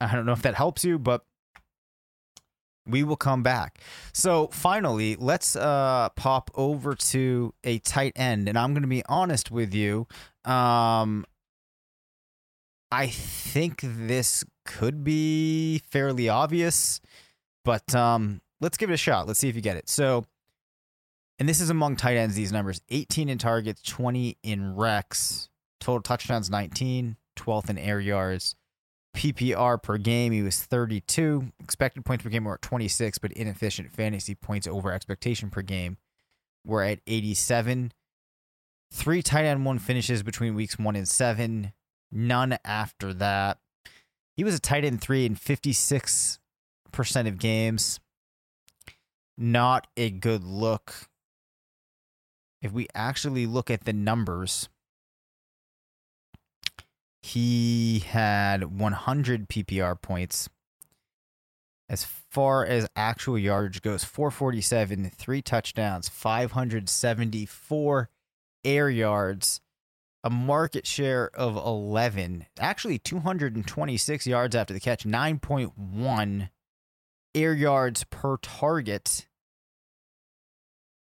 I 0.00 0.14
don't 0.14 0.26
know 0.26 0.32
if 0.32 0.42
that 0.42 0.54
helps 0.54 0.84
you, 0.84 0.98
but 0.98 1.24
we 2.86 3.02
will 3.02 3.16
come 3.16 3.42
back. 3.42 3.78
So 4.12 4.48
finally, 4.48 5.16
let's 5.16 5.56
uh, 5.56 6.08
pop 6.16 6.50
over 6.54 6.94
to 6.94 7.54
a 7.64 7.78
tight 7.80 8.12
end, 8.16 8.48
and 8.48 8.58
I'm 8.58 8.72
going 8.72 8.82
to 8.82 8.88
be 8.88 9.04
honest 9.06 9.50
with 9.50 9.74
you. 9.74 10.06
Um, 10.44 11.24
I 12.90 13.06
think 13.06 13.80
this 13.82 14.44
could 14.64 15.04
be 15.04 15.82
fairly 15.90 16.28
obvious, 16.28 17.00
but 17.64 17.94
um, 17.94 18.40
let's 18.60 18.76
give 18.76 18.90
it 18.90 18.94
a 18.94 18.98
shot. 18.98 19.26
Let's 19.26 19.38
see 19.38 19.48
if 19.48 19.56
you 19.56 19.62
get 19.62 19.76
it. 19.76 19.88
So 19.88 20.24
and 21.42 21.48
this 21.48 21.60
is 21.60 21.70
among 21.70 21.96
tight 21.96 22.16
ends, 22.16 22.36
these 22.36 22.52
numbers 22.52 22.80
18 22.90 23.28
in 23.28 23.36
targets, 23.36 23.82
20 23.82 24.38
in 24.44 24.76
recs, 24.76 25.48
total 25.80 26.00
touchdowns 26.00 26.48
19, 26.48 27.16
12th 27.36 27.68
in 27.68 27.78
air 27.78 27.98
yards. 27.98 28.54
PPR 29.16 29.82
per 29.82 29.98
game, 29.98 30.32
he 30.32 30.42
was 30.42 30.62
32. 30.62 31.52
Expected 31.62 32.04
points 32.04 32.24
per 32.24 32.30
game 32.30 32.44
were 32.44 32.54
at 32.54 32.62
26, 32.62 33.18
but 33.18 33.32
inefficient 33.32 33.92
fantasy 33.92 34.34
points 34.34 34.66
over 34.66 34.92
expectation 34.92 35.50
per 35.50 35.62
game 35.62 35.98
were 36.64 36.82
at 36.82 37.00
87. 37.06 37.92
Three 38.92 39.22
tight 39.22 39.44
end 39.44 39.64
one 39.64 39.78
finishes 39.78 40.22
between 40.22 40.54
weeks 40.54 40.78
one 40.78 40.96
and 40.96 41.08
seven, 41.08 41.72
none 42.10 42.58
after 42.64 43.14
that. 43.14 43.58
He 44.36 44.44
was 44.44 44.54
a 44.54 44.60
tight 44.60 44.84
end 44.84 45.00
three 45.00 45.26
in 45.26 45.34
56% 45.36 46.38
of 47.26 47.38
games. 47.38 48.00
Not 49.38 49.86
a 49.96 50.10
good 50.10 50.44
look 50.44 51.08
if 52.62 52.72
we 52.72 52.86
actually 52.94 53.44
look 53.44 53.70
at 53.70 53.84
the 53.84 53.92
numbers, 53.92 54.68
he 57.32 58.00
had 58.00 58.78
100 58.78 59.48
PPR 59.48 60.00
points. 60.00 60.50
As 61.88 62.04
far 62.04 62.66
as 62.66 62.86
actual 62.94 63.38
yardage 63.38 63.80
goes, 63.80 64.04
447, 64.04 65.10
three 65.16 65.40
touchdowns, 65.40 66.10
574 66.10 68.10
air 68.64 68.90
yards, 68.90 69.62
a 70.22 70.28
market 70.28 70.86
share 70.86 71.30
of 71.34 71.56
11, 71.56 72.46
actually 72.58 72.98
226 72.98 74.26
yards 74.26 74.54
after 74.54 74.74
the 74.74 74.80
catch, 74.80 75.04
9.1 75.04 76.50
air 77.34 77.54
yards 77.54 78.04
per 78.04 78.36
target 78.36 79.26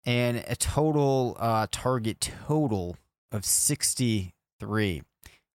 and 0.05 0.45
a 0.49 0.57
total 0.57 1.37
uh, 1.39 1.69
target 1.71 2.21
total 2.21 2.97
of 3.31 3.45
63. 3.45 5.03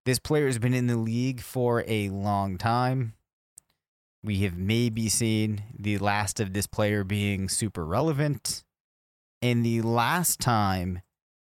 This 0.05 0.20
player 0.20 0.48
has 0.48 0.58
been 0.58 0.74
in 0.74 0.88
the 0.88 0.98
league 0.98 1.41
for 1.41 1.84
a 1.88 2.10
long 2.10 2.58
time. 2.58 3.13
We 4.24 4.38
have 4.39 4.58
maybe 4.58 5.10
seen 5.10 5.63
the 5.77 5.98
last 6.00 6.39
of 6.39 6.53
this 6.53 6.67
player 6.67 7.03
being 7.03 7.50
super 7.50 7.86
relevant. 7.86 8.63
And 9.41 9.65
the 9.65 9.81
last 9.81 10.39
time 10.39 11.01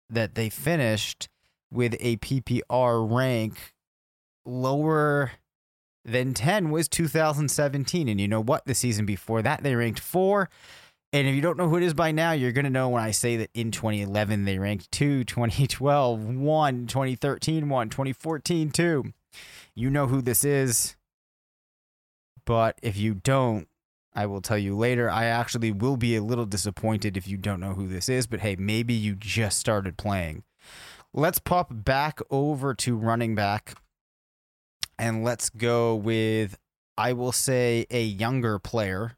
that 0.10 0.36
they 0.36 0.50
finished 0.50 1.28
with 1.72 1.96
a 2.00 2.18
PPR 2.18 3.12
rank 3.12 3.74
lower 4.46 5.32
than 6.04 6.34
10 6.36 6.70
was 6.70 6.88
2017. 6.88 8.08
And 8.08 8.22
you 8.22 8.28
know 8.28 8.42
what? 8.42 8.66
The 8.66 8.76
season 8.76 9.06
before 9.06 9.42
that, 9.42 9.64
they 9.64 9.76
ranked 9.76 10.00
four. 10.00 10.50
And 11.16 11.30
if 11.30 11.34
you 11.34 11.40
don't 11.40 11.56
know 11.56 11.70
who 11.70 11.78
it 11.78 11.84
is 11.84 11.94
by 11.94 12.12
now, 12.12 12.34
you're 12.34 12.52
going 12.52 12.66
to 12.66 12.70
know 12.70 12.90
when 12.90 13.02
I 13.02 13.12
say 13.12 13.38
that 13.38 13.50
in 13.54 13.72
2011 13.72 14.44
they 14.44 14.60
ranked 14.60 14.92
2, 14.92 15.24
2012 15.24 16.20
1, 16.36 16.88
2013 16.88 17.70
1, 17.70 17.90
2014 17.90 18.70
2. 18.70 19.14
You 19.76 19.90
know 19.90 20.08
who 20.08 20.22
this 20.22 20.44
is. 20.44 20.98
But 22.44 22.78
if 22.82 22.98
you 22.98 23.14
don't, 23.14 23.70
I 24.14 24.26
will 24.26 24.42
tell 24.42 24.58
you 24.58 24.76
later. 24.76 25.10
I 25.10 25.28
actually 25.28 25.72
will 25.72 25.96
be 25.96 26.18
a 26.18 26.22
little 26.22 26.46
disappointed 26.46 27.16
if 27.16 27.30
you 27.30 27.38
don't 27.38 27.62
know 27.62 27.76
who 27.76 27.88
this 27.88 28.10
is, 28.10 28.28
but 28.28 28.42
hey, 28.42 28.58
maybe 28.58 28.94
you 28.94 29.16
just 29.16 29.58
started 29.58 29.96
playing. 29.96 30.44
Let's 31.14 31.40
pop 31.40 31.70
back 31.72 32.20
over 32.30 32.74
to 32.74 32.98
running 32.98 33.36
back 33.36 33.76
and 35.00 35.24
let's 35.24 35.50
go 35.50 35.96
with, 35.96 36.58
I 36.98 37.14
will 37.14 37.32
say, 37.32 37.86
a 37.90 38.04
younger 38.04 38.60
player 38.60 39.16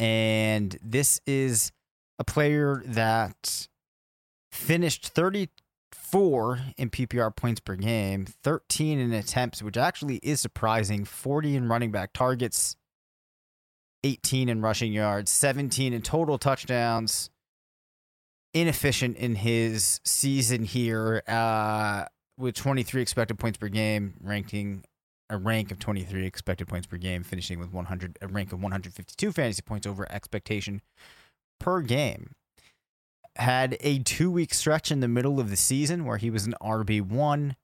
and 0.00 0.78
this 0.82 1.20
is 1.26 1.72
a 2.18 2.24
player 2.24 2.82
that 2.86 3.68
finished 4.50 5.08
34 5.08 6.58
in 6.78 6.88
PPR 6.88 7.36
points 7.36 7.60
per 7.60 7.76
game, 7.76 8.26
13 8.42 8.98
in 8.98 9.12
attempts, 9.12 9.62
which 9.62 9.76
actually 9.76 10.16
is 10.16 10.40
surprising, 10.40 11.04
40 11.04 11.54
in 11.54 11.68
running 11.68 11.92
back 11.92 12.14
targets, 12.14 12.76
18 14.02 14.48
in 14.48 14.62
rushing 14.62 14.94
yards, 14.94 15.30
17 15.30 15.92
in 15.92 16.00
total 16.00 16.38
touchdowns. 16.38 17.30
Inefficient 18.52 19.16
in 19.16 19.36
his 19.36 20.00
season 20.04 20.64
here, 20.64 21.22
uh, 21.28 22.06
with 22.36 22.56
23 22.56 23.00
expected 23.00 23.38
points 23.38 23.58
per 23.58 23.68
game, 23.68 24.14
ranking 24.20 24.82
a 25.30 25.38
rank 25.38 25.70
of 25.70 25.78
23 25.78 26.26
expected 26.26 26.68
points 26.68 26.86
per 26.86 26.96
game, 26.96 27.22
finishing 27.22 27.58
with 27.58 27.72
100 27.72 28.18
a 28.20 28.28
rank 28.28 28.52
of 28.52 28.60
152 28.60 29.32
fantasy 29.32 29.62
points 29.62 29.86
over 29.86 30.10
expectation 30.12 30.82
per 31.58 31.80
game. 31.80 32.32
Had 33.36 33.76
a 33.80 34.00
two 34.00 34.30
week 34.30 34.52
stretch 34.52 34.90
in 34.90 35.00
the 35.00 35.08
middle 35.08 35.38
of 35.38 35.48
the 35.48 35.56
season 35.56 36.04
where 36.04 36.18
he 36.18 36.30
was 36.30 36.46
an 36.46 36.54
RB1. 36.60 37.54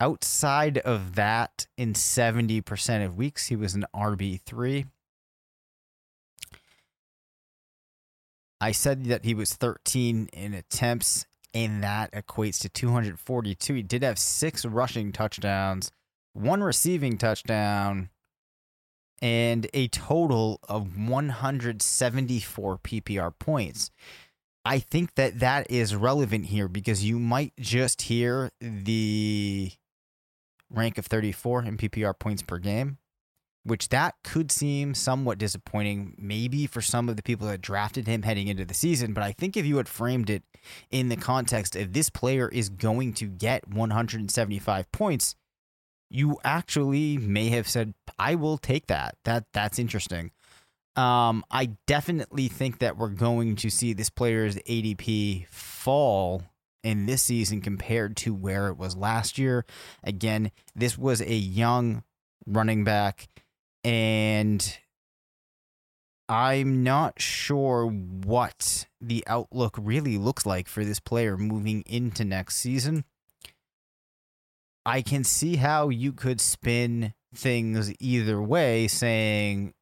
Outside 0.00 0.78
of 0.78 1.14
that, 1.14 1.66
in 1.76 1.92
70% 1.92 3.04
of 3.04 3.16
weeks, 3.16 3.46
he 3.46 3.56
was 3.56 3.74
an 3.74 3.84
RB3. 3.94 4.86
I 8.60 8.72
said 8.72 9.04
that 9.06 9.24
he 9.24 9.34
was 9.34 9.54
13 9.54 10.28
in 10.32 10.54
attempts, 10.54 11.26
and 11.54 11.82
that 11.82 12.12
equates 12.12 12.60
to 12.60 12.68
242. 12.68 13.74
He 13.74 13.82
did 13.82 14.02
have 14.02 14.18
six 14.18 14.64
rushing 14.64 15.12
touchdowns, 15.12 15.90
one 16.38 16.62
receiving 16.62 17.18
touchdown, 17.18 18.10
and 19.20 19.68
a 19.74 19.88
total 19.88 20.60
of 20.68 20.96
174 20.96 22.78
PPR 22.78 23.32
points. 23.38 23.90
I 24.64 24.78
think 24.78 25.14
that 25.14 25.40
that 25.40 25.70
is 25.70 25.94
relevant 25.94 26.46
here 26.46 26.68
because 26.68 27.04
you 27.04 27.18
might 27.18 27.52
just 27.58 28.02
hear 28.02 28.50
the 28.60 29.72
rank 30.70 30.98
of 30.98 31.06
34 31.06 31.64
in 31.64 31.76
PPR 31.78 32.18
points 32.18 32.42
per 32.42 32.58
game, 32.58 32.98
which 33.64 33.88
that 33.88 34.16
could 34.22 34.52
seem 34.52 34.94
somewhat 34.94 35.38
disappointing, 35.38 36.14
maybe 36.18 36.66
for 36.66 36.82
some 36.82 37.08
of 37.08 37.16
the 37.16 37.22
people 37.22 37.46
that 37.46 37.62
drafted 37.62 38.06
him 38.06 38.22
heading 38.22 38.48
into 38.48 38.64
the 38.64 38.74
season. 38.74 39.14
But 39.14 39.24
I 39.24 39.32
think 39.32 39.56
if 39.56 39.64
you 39.64 39.78
had 39.78 39.88
framed 39.88 40.28
it 40.28 40.42
in 40.90 41.08
the 41.08 41.16
context 41.16 41.74
of 41.74 41.92
this 41.92 42.10
player 42.10 42.48
is 42.48 42.68
going 42.68 43.14
to 43.14 43.26
get 43.26 43.68
175 43.68 44.92
points, 44.92 45.34
you 46.10 46.38
actually 46.44 47.18
may 47.18 47.48
have 47.50 47.68
said, 47.68 47.94
"I 48.18 48.34
will 48.34 48.58
take 48.58 48.86
that." 48.88 49.16
That 49.24 49.46
that's 49.52 49.78
interesting. 49.78 50.32
Um, 50.96 51.44
I 51.50 51.76
definitely 51.86 52.48
think 52.48 52.80
that 52.80 52.96
we're 52.96 53.08
going 53.08 53.54
to 53.56 53.70
see 53.70 53.92
this 53.92 54.10
player's 54.10 54.56
ADP 54.56 55.46
fall 55.48 56.42
in 56.82 57.06
this 57.06 57.22
season 57.22 57.60
compared 57.60 58.16
to 58.16 58.34
where 58.34 58.68
it 58.68 58.76
was 58.76 58.96
last 58.96 59.38
year. 59.38 59.64
Again, 60.02 60.50
this 60.74 60.98
was 60.98 61.20
a 61.20 61.34
young 61.34 62.02
running 62.46 62.82
back, 62.82 63.28
and 63.84 64.78
I'm 66.28 66.82
not 66.82 67.20
sure 67.20 67.86
what 67.86 68.86
the 69.00 69.24
outlook 69.26 69.76
really 69.80 70.18
looks 70.18 70.44
like 70.44 70.68
for 70.68 70.84
this 70.84 71.00
player 71.00 71.36
moving 71.36 71.82
into 71.86 72.24
next 72.24 72.56
season. 72.56 73.04
I 74.86 75.02
can 75.02 75.24
see 75.24 75.56
how 75.56 75.88
you 75.88 76.12
could 76.12 76.40
spin 76.40 77.14
things 77.34 77.92
either 78.00 78.40
way, 78.40 78.88
saying, 78.88 79.74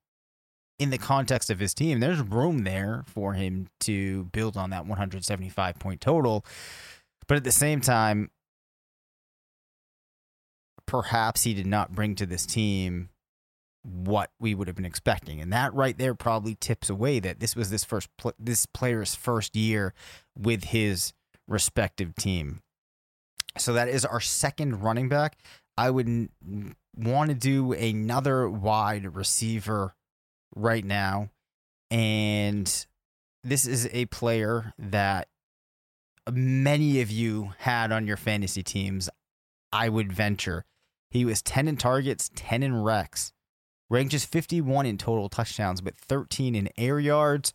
in 0.78 0.90
the 0.90 0.98
context 0.98 1.48
of 1.50 1.58
his 1.58 1.74
team, 1.74 2.00
there's 2.00 2.20
room 2.20 2.64
there 2.64 3.04
for 3.06 3.32
him 3.34 3.68
to 3.80 4.24
build 4.24 4.56
on 4.56 4.70
that 4.70 4.86
175 4.86 5.78
point 5.78 6.00
total. 6.00 6.44
But 7.26 7.36
at 7.36 7.44
the 7.44 7.52
same 7.52 7.80
time, 7.80 8.30
perhaps 10.86 11.42
he 11.42 11.54
did 11.54 11.66
not 11.66 11.94
bring 11.94 12.14
to 12.16 12.26
this 12.26 12.46
team 12.46 13.08
what 13.82 14.30
we 14.40 14.54
would 14.54 14.66
have 14.66 14.76
been 14.76 14.84
expecting, 14.84 15.40
and 15.40 15.52
that 15.52 15.72
right 15.72 15.96
there 15.96 16.14
probably 16.14 16.56
tips 16.56 16.90
away 16.90 17.20
that 17.20 17.38
this 17.38 17.54
was 17.54 17.70
this 17.70 17.84
first 17.84 18.08
pl- 18.18 18.34
this 18.38 18.66
player's 18.66 19.14
first 19.14 19.54
year 19.54 19.94
with 20.36 20.64
his 20.64 21.12
respective 21.46 22.14
team. 22.16 22.62
So 23.58 23.72
that 23.74 23.88
is 23.88 24.04
our 24.04 24.20
second 24.20 24.82
running 24.82 25.08
back. 25.08 25.38
I 25.76 25.90
would 25.90 26.28
want 26.96 27.30
to 27.30 27.34
do 27.34 27.72
another 27.72 28.48
wide 28.48 29.14
receiver 29.14 29.94
right 30.54 30.84
now, 30.84 31.30
and 31.90 32.86
this 33.44 33.66
is 33.66 33.88
a 33.92 34.06
player 34.06 34.72
that 34.78 35.28
many 36.30 37.00
of 37.00 37.10
you 37.10 37.52
had 37.58 37.92
on 37.92 38.06
your 38.06 38.16
fantasy 38.16 38.62
teams. 38.62 39.10
I 39.72 39.88
would 39.88 40.12
venture 40.12 40.64
he 41.10 41.24
was 41.24 41.42
10 41.42 41.68
in 41.68 41.76
targets, 41.76 42.30
10 42.34 42.62
in 42.62 42.72
recs, 42.72 43.32
ranked 43.88 44.12
just 44.12 44.30
51 44.30 44.86
in 44.86 44.98
total 44.98 45.28
touchdowns, 45.28 45.80
but 45.80 45.96
13 45.96 46.54
in 46.54 46.68
air 46.76 47.00
yards. 47.00 47.52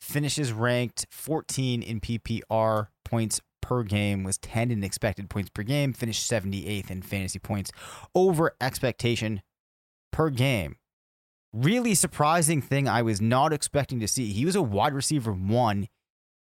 Finishes 0.00 0.52
ranked 0.52 1.06
14 1.10 1.82
in 1.82 2.00
PPR 2.00 2.88
points 3.04 3.40
per 3.68 3.82
game, 3.82 4.24
was 4.24 4.38
10 4.38 4.70
in 4.70 4.82
expected 4.82 5.28
points 5.28 5.50
per 5.50 5.62
game, 5.62 5.92
finished 5.92 6.28
78th 6.30 6.90
in 6.90 7.02
fantasy 7.02 7.38
points 7.38 7.70
over 8.14 8.56
expectation 8.62 9.42
per 10.10 10.30
game. 10.30 10.76
Really 11.52 11.94
surprising 11.94 12.62
thing 12.62 12.88
I 12.88 13.02
was 13.02 13.20
not 13.20 13.52
expecting 13.52 14.00
to 14.00 14.08
see. 14.08 14.32
He 14.32 14.46
was 14.46 14.56
a 14.56 14.62
wide 14.62 14.94
receiver 14.94 15.32
one 15.32 15.88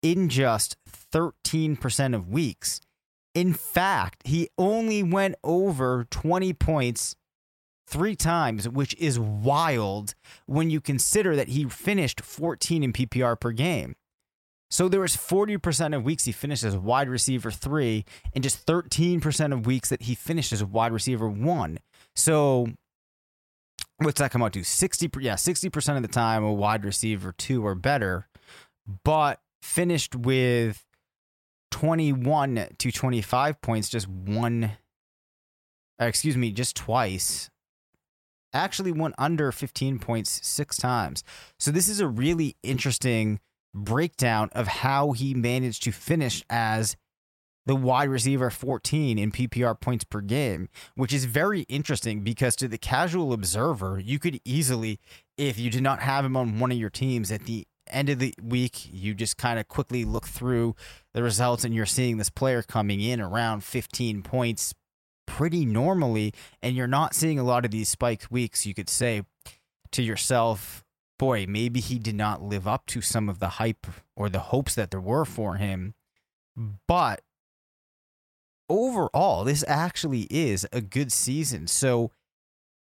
in 0.02 0.28
just 0.28 0.76
13% 1.12 2.14
of 2.14 2.28
weeks. 2.28 2.80
In 3.34 3.52
fact, 3.52 4.22
he 4.24 4.48
only 4.56 5.02
went 5.02 5.34
over 5.42 6.06
20 6.08 6.52
points 6.52 7.16
three 7.88 8.14
times, 8.14 8.68
which 8.68 8.94
is 8.98 9.18
wild 9.18 10.14
when 10.46 10.70
you 10.70 10.80
consider 10.80 11.34
that 11.34 11.48
he 11.48 11.64
finished 11.64 12.20
14 12.20 12.84
in 12.84 12.92
PPR 12.92 13.38
per 13.38 13.50
game. 13.50 13.96
So 14.70 14.88
there 14.88 15.00
was 15.00 15.16
40% 15.16 15.94
of 15.94 16.04
weeks 16.04 16.24
he 16.24 16.32
finished 16.32 16.64
as 16.64 16.76
wide 16.76 17.08
receiver 17.08 17.50
three, 17.50 18.04
and 18.34 18.42
just 18.42 18.66
13% 18.66 19.52
of 19.52 19.66
weeks 19.66 19.90
that 19.90 20.02
he 20.02 20.14
finished 20.14 20.52
as 20.52 20.64
wide 20.64 20.92
receiver 20.92 21.28
one. 21.28 21.78
So 22.14 22.68
what's 23.98 24.20
that 24.20 24.30
come 24.30 24.42
out 24.42 24.52
to? 24.54 24.64
60 24.64 25.10
yeah, 25.20 25.34
60% 25.34 25.96
of 25.96 26.02
the 26.02 26.08
time 26.08 26.42
a 26.42 26.52
wide 26.52 26.84
receiver 26.84 27.32
two 27.36 27.64
or 27.64 27.74
better, 27.74 28.28
but 29.04 29.40
finished 29.62 30.14
with 30.16 30.84
21 31.70 32.68
to 32.78 32.92
25 32.92 33.60
points 33.60 33.88
just 33.88 34.08
one 34.08 34.72
excuse 35.98 36.36
me, 36.36 36.52
just 36.52 36.76
twice. 36.76 37.50
Actually 38.52 38.92
went 38.92 39.14
under 39.18 39.52
15 39.52 39.98
points 39.98 40.46
six 40.46 40.76
times. 40.76 41.24
So 41.58 41.70
this 41.70 41.88
is 41.88 42.00
a 42.00 42.06
really 42.06 42.56
interesting 42.62 43.40
breakdown 43.76 44.48
of 44.52 44.66
how 44.66 45.12
he 45.12 45.34
managed 45.34 45.82
to 45.84 45.92
finish 45.92 46.42
as 46.50 46.96
the 47.66 47.76
wide 47.76 48.08
receiver 48.08 48.48
14 48.48 49.18
in 49.18 49.32
PPR 49.32 49.78
points 49.78 50.04
per 50.04 50.20
game, 50.20 50.68
which 50.94 51.12
is 51.12 51.24
very 51.24 51.62
interesting 51.62 52.20
because 52.20 52.54
to 52.56 52.68
the 52.68 52.78
casual 52.78 53.32
observer, 53.32 53.98
you 53.98 54.18
could 54.18 54.40
easily, 54.44 55.00
if 55.36 55.58
you 55.58 55.68
did 55.68 55.82
not 55.82 56.00
have 56.00 56.24
him 56.24 56.36
on 56.36 56.60
one 56.60 56.70
of 56.70 56.78
your 56.78 56.90
teams 56.90 57.32
at 57.32 57.44
the 57.44 57.66
end 57.88 58.08
of 58.08 58.20
the 58.20 58.34
week, 58.40 58.88
you 58.92 59.14
just 59.14 59.36
kind 59.36 59.58
of 59.58 59.66
quickly 59.68 60.04
look 60.04 60.26
through 60.26 60.76
the 61.12 61.22
results 61.22 61.64
and 61.64 61.74
you're 61.74 61.86
seeing 61.86 62.18
this 62.18 62.30
player 62.30 62.62
coming 62.62 63.00
in 63.00 63.20
around 63.20 63.64
15 63.64 64.22
points 64.22 64.72
pretty 65.26 65.66
normally, 65.66 66.32
and 66.62 66.76
you're 66.76 66.86
not 66.86 67.14
seeing 67.14 67.38
a 67.38 67.44
lot 67.44 67.64
of 67.64 67.72
these 67.72 67.88
spike 67.88 68.24
weeks, 68.30 68.64
you 68.64 68.74
could 68.74 68.88
say 68.88 69.22
to 69.90 70.02
yourself, 70.02 70.84
boy, 71.18 71.46
maybe 71.48 71.80
he 71.80 71.98
did 71.98 72.14
not 72.14 72.42
live 72.42 72.68
up 72.68 72.86
to 72.86 73.00
some 73.00 73.28
of 73.28 73.38
the 73.38 73.48
hype 73.48 73.86
or 74.14 74.28
the 74.28 74.38
hopes 74.38 74.74
that 74.74 74.90
there 74.90 75.00
were 75.00 75.24
for 75.24 75.56
him. 75.56 75.94
But 76.86 77.22
overall, 78.68 79.44
this 79.44 79.64
actually 79.66 80.26
is 80.30 80.66
a 80.72 80.80
good 80.80 81.12
season. 81.12 81.66
So, 81.66 82.12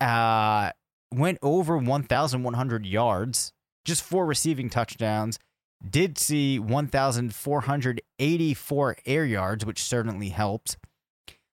uh, 0.01 0.71
went 1.13 1.39
over 1.43 1.77
1,100 1.77 2.87
yards, 2.87 3.53
just 3.85 4.03
four 4.03 4.27
receiving 4.27 4.71
touchdowns. 4.71 5.39
Did 5.89 6.19
see 6.19 6.59
1,484 6.59 8.97
air 9.07 9.25
yards, 9.25 9.65
which 9.65 9.83
certainly 9.83 10.29
helped. 10.29 10.77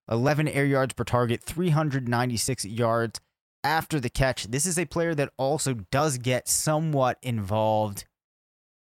11 0.10 0.48
air 0.48 0.66
yards 0.66 0.94
per 0.94 1.04
target, 1.04 1.44
396 1.44 2.66
yards 2.66 3.20
after 3.64 4.00
the 4.00 4.10
catch. 4.10 4.46
This 4.46 4.66
is 4.66 4.78
a 4.78 4.86
player 4.86 5.16
that 5.16 5.32
also 5.38 5.74
does 5.92 6.18
get 6.18 6.48
somewhat 6.48 7.18
involved 7.22 8.06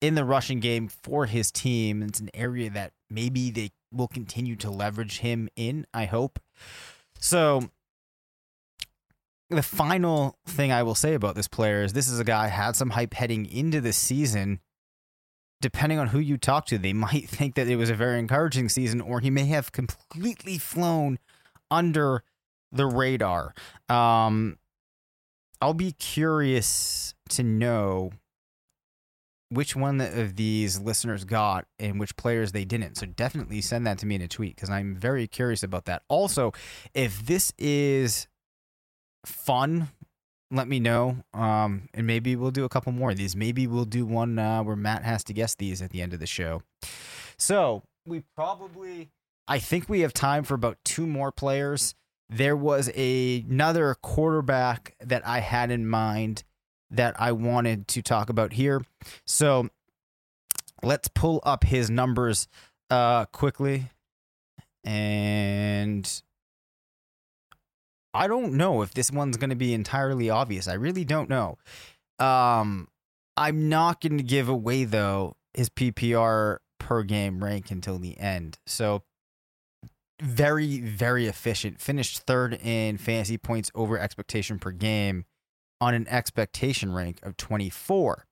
in 0.01 0.15
the 0.15 0.25
rushing 0.25 0.61
game 0.61 0.89
for 0.89 1.27
his 1.27 1.51
team. 1.51 2.03
It's 2.03 2.21
an 2.21 2.31
area 2.35 2.71
that 2.71 2.93
maybe 3.09 3.51
they 3.51 3.71
will 3.93 4.09
continue 4.09 4.57
to 4.57 4.71
leverage 4.71 5.19
him 5.19 5.49
in, 5.57 5.87
I 5.95 6.07
hope. 6.07 6.41
So, 7.19 7.71
the 9.49 9.63
final 9.63 10.39
thing 10.47 10.73
I 10.73 10.83
will 10.83 10.95
say 10.95 11.15
about 11.15 11.35
this 11.35 11.49
player 11.49 11.83
is 11.83 11.93
this 11.93 12.09
is 12.09 12.19
a 12.19 12.25
guy 12.25 12.49
had 12.49 12.75
some 12.75 12.91
hype 12.91 13.15
heading 13.15 13.47
into 13.47 13.81
the 13.81 13.93
season. 13.93 14.61
Depending 15.61 16.01
on 16.01 16.09
who 16.09 16.19
you 16.19 16.37
talk 16.37 16.67
to, 16.67 16.79
they 16.79 16.93
might 16.93 17.29
think 17.29 17.55
that 17.55 17.69
it 17.69 17.77
was 17.77 17.91
a 17.91 17.95
very 17.95 18.19
encouraging 18.19 18.69
season, 18.69 19.01
or 19.01 19.21
he 19.21 19.31
may 19.31 19.47
have 19.47 19.71
completely 19.73 20.59
flown 20.59 21.19
under 21.71 22.25
the 22.73 22.87
radar. 22.87 23.55
Um, 23.89 24.59
I'll 25.61 25.75
be 25.75 25.93
curious 25.93 27.15
to 27.31 27.43
know 27.43 28.11
which 29.51 29.77
one 29.77 30.01
of 30.01 30.37
these 30.37 30.81
listeners 30.81 31.25
got 31.25 31.67
and 31.79 32.01
which 32.01 32.17
players 32.17 32.53
they 32.53 32.65
didn't. 32.65 32.97
So 32.97 33.07
definitely 33.07 33.61
send 33.61 33.87
that 33.87 33.99
to 33.99 34.07
me 34.07 34.15
in 34.15 34.23
a 34.23 34.29
tweet 34.29 34.57
because 34.57 34.71
I'm 34.71 34.97
very 34.97 35.27
curious 35.27 35.63
about 35.63 35.85
that. 35.85 36.03
Also, 36.09 36.53
if 36.95 37.25
this 37.27 37.53
is 37.59 38.29
fun, 39.27 39.89
let 40.51 40.69
me 40.69 40.81
know. 40.81 41.19
Um, 41.35 41.89
and 41.93 42.07
maybe 42.07 42.35
we'll 42.35 42.51
do 42.51 42.65
a 42.65 42.69
couple 42.69 42.93
more 42.93 43.11
of 43.11 43.17
these. 43.17 43.37
Maybe 43.37 43.67
we'll 43.67 43.85
do 43.85 44.07
one 44.07 44.39
uh, 44.39 44.63
where 44.63 44.77
Matt 44.77 45.05
has 45.05 45.23
to 45.25 45.35
guess 45.35 45.55
these 45.55 45.83
at 45.83 45.91
the 45.91 46.01
end 46.01 46.15
of 46.15 46.21
the 46.21 46.27
show. 46.27 46.63
So 47.37 47.83
we 48.07 48.23
probably, 48.35 49.11
I 49.47 49.59
think 49.59 49.89
we 49.89 50.01
have 50.01 50.15
time 50.15 50.45
for 50.45 50.55
about 50.55 50.79
two 50.85 51.07
more 51.07 51.31
players. 51.31 51.95
There 52.33 52.57
was 52.57 52.91
a, 52.95 53.45
another 53.49 53.95
quarterback 54.01 54.95
that 55.01 55.27
I 55.27 55.41
had 55.41 55.71
in 55.71 55.87
mind 55.87 56.45
that 56.91 57.15
I 57.21 57.33
wanted 57.33 57.89
to 57.89 58.03
talk 58.03 58.31
about 58.31 58.53
here. 58.53 58.83
So 59.27 59.69
let's 60.83 61.09
pull 61.09 61.41
up 61.45 61.65
his 61.65 61.91
numbers 61.91 62.49
uh, 62.91 63.27
quickly. 63.27 63.91
And 64.85 66.23
I 68.15 68.27
don't 68.27 68.55
know 68.55 68.83
if 68.83 68.93
this 68.95 69.11
one's 69.11 69.37
going 69.37 69.51
to 69.51 69.57
be 69.57 69.73
entirely 69.73 70.29
obvious. 70.29 70.69
I 70.69 70.75
really 70.75 71.05
don't 71.05 71.31
know. 71.31 71.59
Um, 72.19 72.89
I'm 73.37 73.69
not 73.69 74.01
going 74.01 74.19
to 74.19 74.25
give 74.25 74.49
away 74.49 74.85
though 74.85 75.37
his 75.55 75.71
PPR 75.71 76.59
per 76.79 77.03
game 77.03 77.43
rank 77.43 77.71
until 77.71 77.99
the 77.99 78.19
end. 78.19 78.59
So 78.67 79.03
very 80.23 80.81
very 80.81 81.27
efficient. 81.27 81.81
Finished 81.81 82.21
third 82.21 82.55
in 82.63 82.97
fantasy 82.99 83.39
points 83.39 83.71
over 83.75 83.99
expectation 83.99 84.59
per 84.59 84.71
game 84.71 85.25
on 85.81 85.95
an 85.95 86.07
expectation 86.09 86.93
rank 86.93 87.19
of 87.23 87.37
24. 87.37 88.27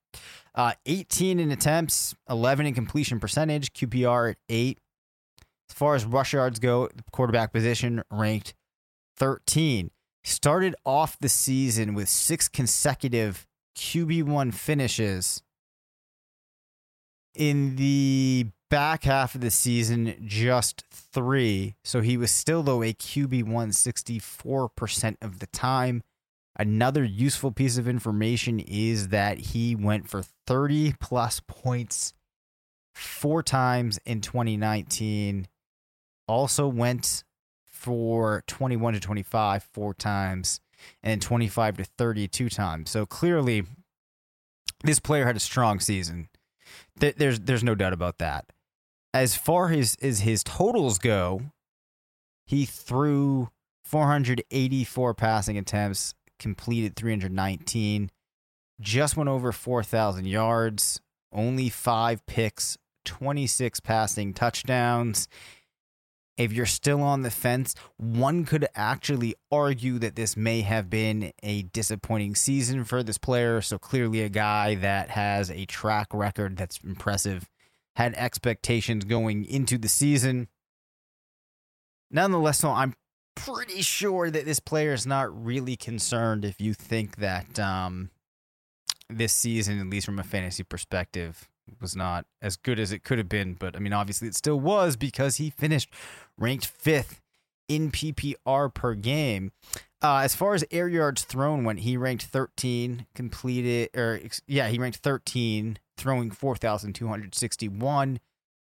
Uh, 0.55 0.73
18 0.87 1.39
in 1.41 1.51
attempts, 1.51 2.15
11 2.29 2.67
in 2.67 2.75
completion 2.75 3.21
percentage, 3.21 3.73
QBR 3.73 4.33
at 4.33 4.37
8. 4.49 4.79
As 5.69 5.75
far 5.75 5.95
as 5.95 6.05
rush 6.05 6.33
yards 6.33 6.59
go, 6.59 6.89
quarterback 7.13 7.53
position 7.53 8.03
ranked 8.11 8.55
13. 9.17 9.91
Started 10.25 10.75
off 10.85 11.19
the 11.19 11.29
season 11.29 11.95
with 11.95 12.09
six 12.09 12.49
consecutive 12.49 13.47
QB1 13.77 14.53
finishes. 14.53 15.43
In 17.35 17.77
the 17.77 18.47
back 18.71 19.05
half 19.05 19.35
of 19.35 19.41
the 19.43 19.51
season, 19.51 20.15
just 20.25 20.85
three. 20.91 21.75
So 21.85 22.01
he 22.01 22.17
was 22.17 22.31
still, 22.31 22.63
though, 22.63 22.83
a 22.83 22.95
QB1 22.95 23.45
64% 23.45 25.17
of 25.21 25.41
the 25.41 25.47
time. 25.49 26.03
Another 26.57 27.05
useful 27.05 27.53
piece 27.53 27.77
of 27.79 27.89
information 27.89 28.61
is 28.61 29.09
that 29.09 29.39
he 29.39 29.75
went 29.75 30.09
for 30.09 30.23
30 30.47 30.95
plus 31.01 31.41
points 31.47 32.15
four 32.95 33.43
times 33.43 33.99
in 34.05 34.21
2019. 34.21 35.49
Also 36.27 36.69
went 36.69 37.25
for 37.65 38.45
21 38.47 38.95
to 38.95 39.01
25 39.01 39.63
four 39.73 39.95
times 39.95 40.61
and 41.03 41.23
25 41.23 41.79
to 41.79 41.85
32 41.85 42.49
times. 42.51 42.91
So 42.91 43.07
clearly, 43.07 43.65
this 44.85 45.01
player 45.01 45.27
had 45.27 45.37
a 45.37 45.41
strong 45.41 45.81
season. 45.81 46.29
There's 46.97 47.41
there's 47.41 47.65
no 47.65 47.75
doubt 47.75 47.93
about 47.93 48.19
that. 48.19 48.47
As 49.13 49.35
far 49.35 49.73
as, 49.73 49.97
as 50.01 50.21
his 50.21 50.45
totals 50.45 50.99
go, 50.99 51.43
he 52.47 52.65
threw 52.65 53.51
484 53.85 55.15
passing 55.15 55.59
attempts, 55.59 56.15
completed 56.39 56.95
319, 56.95 58.11
just 58.81 59.17
went 59.17 59.29
over 59.29 59.53
4,000 59.53 60.27
yards, 60.27 61.01
only 61.33 61.69
five 61.69 62.25
picks, 62.27 62.79
26 63.05 63.81
passing 63.81 64.33
touchdowns. 64.33 65.29
If 66.37 66.53
you're 66.53 66.65
still 66.65 67.03
on 67.03 67.23
the 67.23 67.31
fence, 67.31 67.75
one 67.99 68.45
could 68.45 68.67
actually 68.75 69.35
argue 69.53 69.99
that 69.99 70.17
this 70.17 70.37
may 70.37 70.63
have 70.63 70.89
been 70.89 71.33
a 71.43 71.63
disappointing 71.63 72.35
season 72.35 72.85
for 72.85 73.03
this 73.03 73.19
player. 73.19 73.61
So 73.61 73.79
clearly, 73.79 74.23
a 74.23 74.31
guy 74.31 74.77
that 74.77 75.11
has 75.11 75.51
a 75.51 75.67
track 75.67 76.09
record 76.15 76.57
that's 76.57 76.79
impressive, 76.83 77.47
had 78.01 78.15
expectations 78.15 79.05
going 79.05 79.45
into 79.45 79.77
the 79.77 79.89
season. 79.89 80.49
Nonetheless, 82.11 82.59
so 82.59 82.71
I'm 82.71 82.95
pretty 83.37 83.83
sure 83.83 84.31
that 84.31 84.47
this 84.47 84.59
player 84.59 84.95
is 84.95 85.07
not 85.07 85.45
really 85.45 85.77
concerned 85.77 86.43
if 86.43 86.63
you 86.63 86.73
think 86.73 87.17
that 87.17 87.61
um, 87.61 88.09
this 89.11 89.35
season, 89.35 89.79
at 89.79 89.91
least 89.91 90.07
from 90.07 90.19
a 90.19 90.23
fantasy 90.25 90.63
perspective, 90.63 91.47
was 91.79 91.95
not 91.95 92.25
as 92.41 92.57
good 92.57 92.81
as 92.81 92.91
it 92.91 93.05
could 93.05 93.19
have 93.19 93.29
been. 93.29 93.53
But 93.53 93.77
I 93.77 93.81
mean, 93.81 93.93
obviously, 93.93 94.29
it 94.29 94.35
still 94.35 94.59
was 94.59 94.97
because 94.97 95.37
he 95.37 95.51
finished 95.51 95.93
ranked 96.39 96.67
fifth 96.67 97.21
in 97.69 97.91
PPR 97.91 98.73
per 98.73 98.95
game. 98.95 99.53
Uh, 100.03 100.23
as 100.25 100.35
far 100.35 100.55
as 100.55 100.65
air 100.71 100.89
yards 100.89 101.25
thrown 101.25 101.65
went, 101.65 101.81
he 101.81 101.97
ranked 101.97 102.25
13, 102.25 103.07
completed, 103.15 103.91
or 103.95 104.21
yeah, 104.47 104.69
he 104.69 104.79
ranked 104.79 104.99
13, 104.99 105.79
throwing 105.97 106.31
4,261 106.31 108.21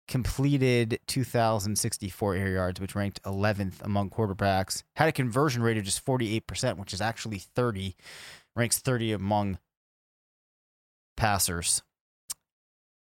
completed 0.08 1.00
2,064 1.08 2.36
air 2.36 2.50
yards, 2.50 2.80
which 2.80 2.96
ranked 2.96 3.22
11th 3.24 3.82
among 3.82 4.10
quarterbacks. 4.10 4.84
Had 4.96 5.10
a 5.10 5.14
conversion 5.14 5.62
rate 5.62 5.78
of 5.78 5.84
just 5.84 6.06
48%, 6.06 6.78
which 6.78 6.94
is 6.94 7.02
actually 7.02 7.40
30, 7.40 7.96
ranks 8.56 8.80
30 8.80 9.12
among 9.12 9.60
passers. 11.16 11.82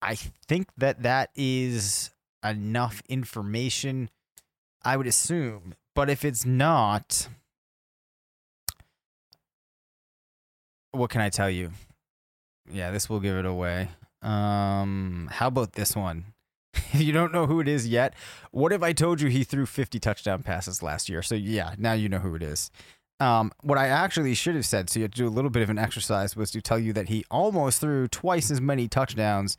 I 0.00 0.14
think 0.14 0.68
that 0.76 1.02
that 1.02 1.30
is 1.34 2.10
enough 2.42 3.02
information, 3.08 4.10
I 4.82 4.96
would 4.96 5.06
assume. 5.06 5.74
But 5.94 6.10
if 6.10 6.24
it's 6.24 6.44
not, 6.44 7.28
what 10.94 11.10
can 11.10 11.20
I 11.20 11.28
tell 11.28 11.50
you? 11.50 11.70
Yeah, 12.70 12.90
this 12.90 13.08
will 13.08 13.20
give 13.20 13.36
it 13.36 13.46
away. 13.46 13.88
Um, 14.22 15.28
how 15.30 15.48
about 15.48 15.74
this 15.74 15.94
one? 15.94 16.26
you 16.92 17.12
don't 17.12 17.32
know 17.32 17.46
who 17.46 17.60
it 17.60 17.68
is 17.68 17.86
yet, 17.86 18.14
what 18.50 18.72
if 18.72 18.82
I 18.82 18.92
told 18.92 19.20
you 19.20 19.28
he 19.28 19.44
threw 19.44 19.66
50 19.66 19.98
touchdown 20.00 20.42
passes 20.42 20.82
last 20.82 21.08
year? 21.08 21.22
So 21.22 21.34
yeah, 21.34 21.74
now 21.78 21.92
you 21.92 22.08
know 22.08 22.18
who 22.18 22.34
it 22.34 22.42
is. 22.42 22.70
Um, 23.20 23.52
what 23.62 23.78
I 23.78 23.88
actually 23.88 24.34
should 24.34 24.54
have 24.54 24.66
said, 24.66 24.90
so 24.90 24.98
you 24.98 25.04
have 25.04 25.12
to 25.12 25.18
do 25.18 25.28
a 25.28 25.30
little 25.30 25.50
bit 25.50 25.62
of 25.62 25.70
an 25.70 25.78
exercise, 25.78 26.34
was 26.34 26.50
to 26.50 26.60
tell 26.60 26.78
you 26.78 26.92
that 26.94 27.08
he 27.08 27.24
almost 27.30 27.80
threw 27.80 28.08
twice 28.08 28.50
as 28.50 28.60
many 28.60 28.88
touchdowns 28.88 29.56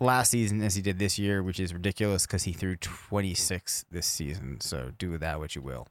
last 0.00 0.30
season 0.30 0.62
as 0.62 0.74
he 0.74 0.82
did 0.82 0.98
this 0.98 1.18
year, 1.18 1.42
which 1.42 1.58
is 1.58 1.72
ridiculous 1.72 2.26
because 2.26 2.44
he 2.44 2.52
threw 2.52 2.76
26 2.76 3.86
this 3.90 4.06
season. 4.06 4.60
So 4.60 4.92
do 4.98 5.10
with 5.10 5.20
that 5.20 5.40
what 5.40 5.56
you 5.56 5.62
will. 5.62 5.88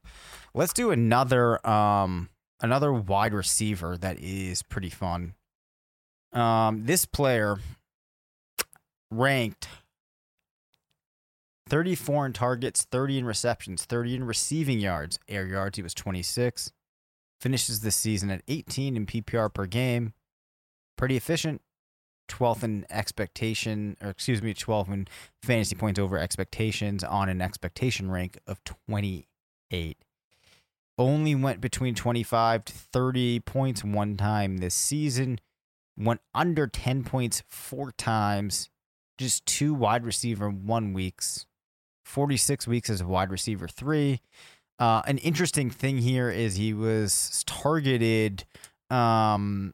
Let's 0.54 0.74
do 0.74 0.92
another 0.92 1.66
um 1.68 2.30
another 2.62 2.94
wide 2.94 3.34
receiver 3.34 3.98
that 3.98 4.20
is 4.20 4.64
pretty 4.64 4.90
fun. 4.90 5.34
Um, 6.34 6.86
this 6.86 7.06
player 7.06 7.58
ranked 9.10 9.68
34 11.68 12.28
in 12.28 12.34
targets, 12.34 12.84
30 12.84 13.20
in 13.20 13.26
receptions, 13.26 13.86
30 13.86 14.16
in 14.16 14.24
receiving 14.24 14.80
yards. 14.80 15.20
Air 15.28 15.46
yards, 15.46 15.78
he 15.78 15.84
was 15.84 15.94
26. 15.94 16.72
Finishes 17.40 17.82
the 17.82 17.92
season 17.92 18.32
at 18.32 18.42
18 18.48 18.98
in 18.98 19.06
PPR 19.06 19.54
per 19.54 19.66
game. 19.66 20.14
Pretty 20.98 21.16
efficient. 21.16 21.62
12th 22.28 22.64
in 22.64 22.86
expectation, 22.90 23.96
or 24.02 24.10
excuse 24.10 24.42
me, 24.42 24.54
12 24.54 24.90
in 24.90 25.08
fantasy 25.42 25.76
points 25.76 26.00
over 26.00 26.18
expectations 26.18 27.04
on 27.04 27.30
an 27.30 27.42
expectation 27.42 28.12
rank 28.12 28.38
of 28.46 28.62
28. 28.66 29.98
Only 30.98 31.36
went 31.36 31.62
between 31.62 31.96
25 31.96 32.66
to 32.66 32.74
30 32.74 33.40
points 33.42 33.84
one 33.84 34.18
time 34.18 34.58
this 34.58 34.76
season. 34.76 35.40
Went 35.98 36.22
under 36.34 36.68
10 36.68 37.04
points 37.04 37.44
four 37.48 37.92
times. 37.92 38.70
Just 39.18 39.46
two 39.46 39.74
wide 39.74 40.06
receiver 40.06 40.50
one 40.50 40.94
weeks. 40.94 41.46
46 42.06 42.68
weeks 42.68 42.90
as 42.90 43.02
a 43.02 43.08
wide 43.08 43.32
receiver 43.32 43.68
three. 43.68 44.22
Uh, 44.80 45.02
an 45.08 45.18
interesting 45.20 45.70
thing 45.70 45.98
here 45.98 46.30
is 46.30 46.56
he 46.56 46.74
was 46.74 47.44
targeted 47.46 48.46
um, 48.90 49.74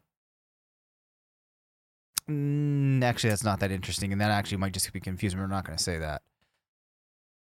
Mm, 2.30 3.04
actually, 3.04 3.32
that's 3.32 3.44
not 3.44 3.60
that 3.60 3.72
interesting, 3.72 4.12
and 4.12 4.22
that 4.22 4.32
actually 4.32 4.58
might 4.58 4.74
just 4.74 4.92
be 4.94 5.00
confusing. 5.00 5.40
We're 5.40 5.48
not 5.48 5.66
going 5.66 5.78
to 5.78 5.84
say 5.84 5.98
that. 5.98 6.22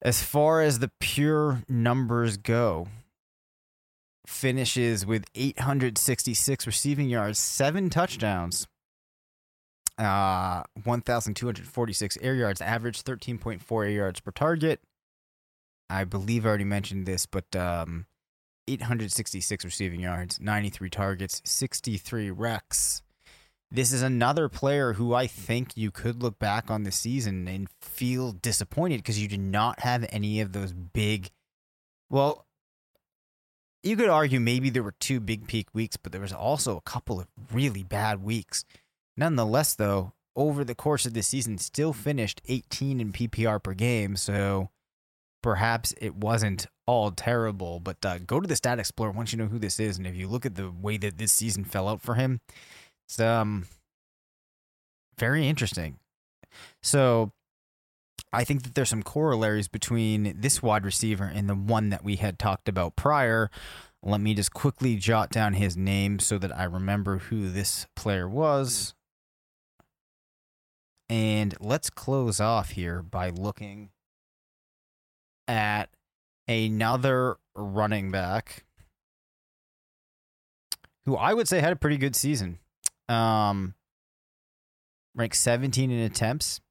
As 0.02 0.22
far 0.24 0.62
as 0.62 0.80
the 0.80 0.92
pure 1.00 1.64
numbers 1.68 2.38
go, 2.38 2.88
finishes 4.30 5.06
with 5.06 5.26
866 5.36 6.68
receiving 6.68 7.10
yards, 7.10 7.40
seven 7.40 7.90
touchdowns, 7.90 8.68
uh, 9.98 10.64
1,246 10.84 12.18
air 12.22 12.36
yards, 12.36 12.62
average 12.62 13.04
13.4 13.04 13.86
air 13.86 13.90
yards 13.90 14.20
per 14.20 14.32
target. 14.32 14.82
I 15.90 16.04
believe 16.04 16.46
I 16.46 16.50
already 16.50 16.64
mentioned 16.64 17.06
this, 17.06 17.26
but 17.26 17.56
um, 17.56 18.06
866 18.68 19.66
receiving 19.66 20.02
yards, 20.02 20.40
93 20.40 20.90
targets, 20.90 21.42
63 21.44 22.30
recs 22.30 23.02
this 23.72 23.92
is 23.92 24.02
another 24.02 24.50
player 24.50 24.94
who 24.94 25.14
I 25.14 25.28
think 25.28 25.78
you 25.78 25.92
could 25.92 26.24
look 26.24 26.40
back 26.40 26.72
on 26.72 26.84
the 26.84 26.92
season 26.92 27.48
and 27.48 27.68
feel 27.82 28.32
disappointed 28.32 28.98
because 28.98 29.22
you 29.22 29.28
did 29.28 29.42
not 29.42 29.82
have 29.82 30.08
any 30.10 30.42
of 30.42 30.54
those 30.54 30.74
big. 30.74 31.30
Well, 32.10 32.46
you 33.84 33.96
could 33.96 34.10
argue 34.10 34.40
maybe 34.40 34.70
there 34.70 34.84
were 34.84 34.96
two 35.00 35.20
big 35.20 35.48
peak 35.48 35.68
weeks, 35.74 35.98
but 35.98 36.12
there 36.12 36.22
was 36.22 36.34
also 36.34 36.78
a 36.78 36.82
couple 36.82 37.20
of 37.20 37.28
really 37.52 37.84
bad 37.84 38.24
weeks. 38.24 38.66
Nonetheless, 39.16 39.76
though, 39.76 40.14
over 40.36 40.64
the 40.64 40.76
course 40.76 41.06
of 41.06 41.14
the 41.14 41.24
season, 41.24 41.58
still 41.58 41.94
finished 41.94 42.42
18 42.48 43.00
in 43.00 43.12
PPR 43.12 43.62
per 43.62 43.74
game. 43.74 44.16
So 44.16 44.70
perhaps 45.42 45.94
it 46.00 46.16
wasn't 46.16 46.68
all 46.86 47.12
terrible. 47.12 47.80
But 47.80 47.98
uh, 48.06 48.20
go 48.20 48.40
to 48.40 48.48
the 48.48 48.56
Stat 48.56 48.80
Explorer 48.80 49.12
once 49.12 49.32
you 49.32 49.38
know 49.38 49.48
who 49.48 49.60
this 49.60 49.80
is, 49.80 49.98
and 49.98 50.08
if 50.08 50.16
you 50.16 50.28
look 50.28 50.46
at 50.46 50.56
the 50.56 50.72
way 50.72 50.98
that 50.98 51.18
this 51.18 51.32
season 51.32 51.64
fell 51.64 51.88
out 51.88 52.02
for 52.02 52.16
him, 52.16 52.42
it's 53.08 53.20
um 53.20 53.68
very 55.18 55.48
interesting. 55.48 55.98
So 56.82 57.32
I 58.32 58.44
think 58.44 58.64
that 58.64 58.76
there's 58.76 58.90
some 58.90 59.04
corollaries 59.04 59.68
between 59.68 60.36
this 60.40 60.62
wide 60.62 60.86
receiver 60.86 61.24
and 61.24 61.50
the 61.50 61.56
one 61.56 61.90
that 61.90 62.04
we 62.04 62.18
had 62.18 62.38
talked 62.38 62.70
about 62.70 62.96
prior. 62.96 63.50
Let 64.04 64.22
me 64.22 64.34
just 64.34 64.54
quickly 64.54 64.96
jot 64.96 65.30
down 65.32 65.54
his 65.54 65.76
name 65.76 66.20
so 66.20 66.38
that 66.38 66.56
I 66.56 66.64
remember 66.66 67.18
who 67.18 67.50
this 67.50 67.88
player 67.96 68.30
was. 68.30 68.94
And 71.10 71.56
let's 71.60 71.90
close 71.90 72.40
off 72.40 72.72
here 72.72 73.02
by 73.02 73.30
looking 73.30 73.90
at 75.48 75.90
another 76.48 77.38
running 77.56 78.12
back 78.12 78.64
who 81.06 81.16
I 81.16 81.34
would 81.34 81.48
say 81.48 81.60
had 81.60 81.74
a 81.74 81.76
pretty 81.76 81.98
good 81.98 82.16
season. 82.16 82.60
Um, 83.08 83.74
ranked 85.16 85.36
17 85.36 85.90
in 85.90 86.00
attempts, 86.00 86.62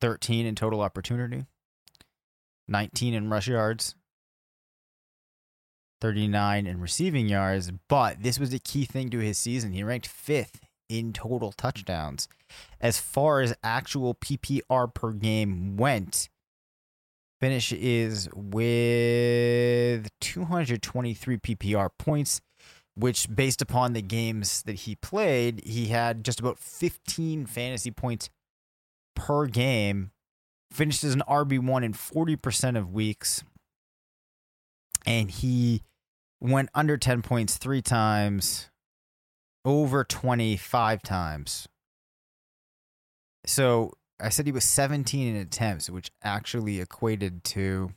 13 0.00 0.46
in 0.46 0.54
total 0.54 0.80
opportunity, 0.80 1.46
19 2.68 3.14
in 3.14 3.30
rush 3.30 3.48
yards, 3.48 3.94
39 6.00 6.66
in 6.66 6.80
receiving 6.80 7.28
yards. 7.28 7.72
But 7.88 8.22
this 8.22 8.38
was 8.38 8.52
a 8.52 8.58
key 8.58 8.84
thing 8.84 9.10
to 9.10 9.18
his 9.18 9.38
season. 9.38 9.72
He 9.72 9.82
ranked 9.82 10.06
fifth 10.06 10.60
in 10.88 11.12
total 11.12 11.52
touchdowns. 11.52 12.28
As 12.80 12.98
far 12.98 13.40
as 13.40 13.54
actual 13.62 14.14
PPR 14.14 14.92
per 14.92 15.12
game 15.12 15.76
went, 15.76 16.28
finish 17.40 17.72
is 17.72 18.28
with 18.34 20.08
223 20.20 21.36
PPR 21.38 21.90
points, 21.98 22.40
which, 22.94 23.28
based 23.34 23.60
upon 23.60 23.92
the 23.92 24.02
games 24.02 24.62
that 24.62 24.76
he 24.76 24.96
played, 24.96 25.62
he 25.64 25.88
had 25.88 26.24
just 26.24 26.40
about 26.40 26.58
15 26.58 27.46
fantasy 27.46 27.90
points 27.90 28.30
per 29.28 29.46
game. 29.46 30.10
Finished 30.72 31.04
as 31.04 31.12
an 31.12 31.22
RB1 31.28 31.84
in 31.84 31.92
40% 31.92 32.78
of 32.78 32.92
weeks. 32.92 33.44
And 35.04 35.30
he 35.30 35.82
went 36.40 36.70
under 36.74 36.96
10 36.96 37.20
points 37.20 37.58
three 37.58 37.82
times, 37.82 38.70
over 39.66 40.02
25 40.02 41.02
times. 41.02 41.68
So 43.44 43.92
I 44.18 44.30
said 44.30 44.46
he 44.46 44.52
was 44.52 44.64
17 44.64 45.34
in 45.34 45.36
attempts, 45.36 45.90
which 45.90 46.10
actually 46.22 46.80
equated 46.80 47.44
to, 47.44 47.92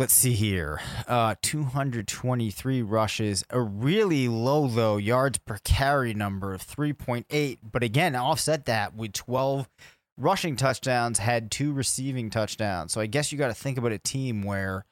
let's 0.00 0.14
see 0.14 0.32
here, 0.32 0.80
uh, 1.08 1.34
223 1.42 2.80
rushes, 2.80 3.44
a 3.50 3.60
really 3.60 4.28
low, 4.28 4.66
though, 4.66 4.96
yards 4.96 5.36
per 5.36 5.58
carry 5.62 6.14
number 6.14 6.54
of 6.54 6.66
3.8. 6.66 7.58
But 7.62 7.82
again, 7.82 8.16
offset 8.16 8.64
that 8.64 8.94
with 8.94 9.12
12 9.12 9.68
rushing 10.16 10.56
touchdowns, 10.56 11.18
had 11.18 11.50
two 11.50 11.74
receiving 11.74 12.30
touchdowns. 12.30 12.94
So 12.94 13.02
I 13.02 13.08
guess 13.08 13.30
you 13.30 13.36
got 13.36 13.48
to 13.48 13.54
think 13.54 13.76
about 13.76 13.92
a 13.92 13.98
team 13.98 14.42
where 14.42 14.86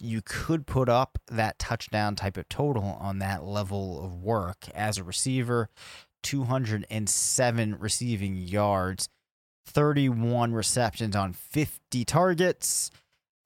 you 0.00 0.22
could 0.24 0.66
put 0.66 0.88
up 0.88 1.20
that 1.30 1.60
touchdown 1.60 2.16
type 2.16 2.36
of 2.36 2.48
total 2.48 2.98
on 3.00 3.20
that 3.20 3.44
level 3.44 4.04
of 4.04 4.16
work 4.16 4.68
as 4.74 4.98
a 4.98 5.04
receiver. 5.04 5.68
207 6.24 7.76
receiving 7.78 8.34
yards, 8.34 9.08
31 9.66 10.52
receptions 10.52 11.14
on 11.14 11.32
50 11.32 12.04
targets. 12.04 12.90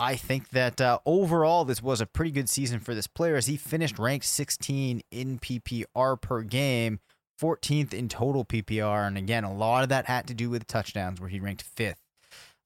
I 0.03 0.17
think 0.17 0.49
that 0.49 0.81
uh, 0.81 0.99
overall, 1.07 1.65
this 1.65 1.81
was 1.81 2.01
a 2.01 2.07
pretty 2.07 2.33
good 2.33 2.49
season 2.49 2.81
for 2.81 2.93
this 2.93 3.07
player 3.07 3.37
as 3.37 3.47
he 3.47 3.57
finished 3.57 4.01
ranked 4.01 4.27
16 4.27 5.01
in 5.13 5.39
PPR 5.39 6.21
per 6.21 6.43
game, 6.43 6.99
14th 7.41 7.95
in 7.95 8.09
total 8.09 8.45
PPR. 8.45 9.07
And 9.07 9.17
again, 9.17 9.45
a 9.45 9.55
lot 9.55 9.85
of 9.85 9.91
that 9.91 10.07
had 10.07 10.27
to 10.27 10.35
do 10.35 10.51
with 10.51 10.67
touchdowns, 10.67 11.21
where 11.21 11.31
he 11.31 11.39
ranked 11.39 11.63
fifth 11.63 12.03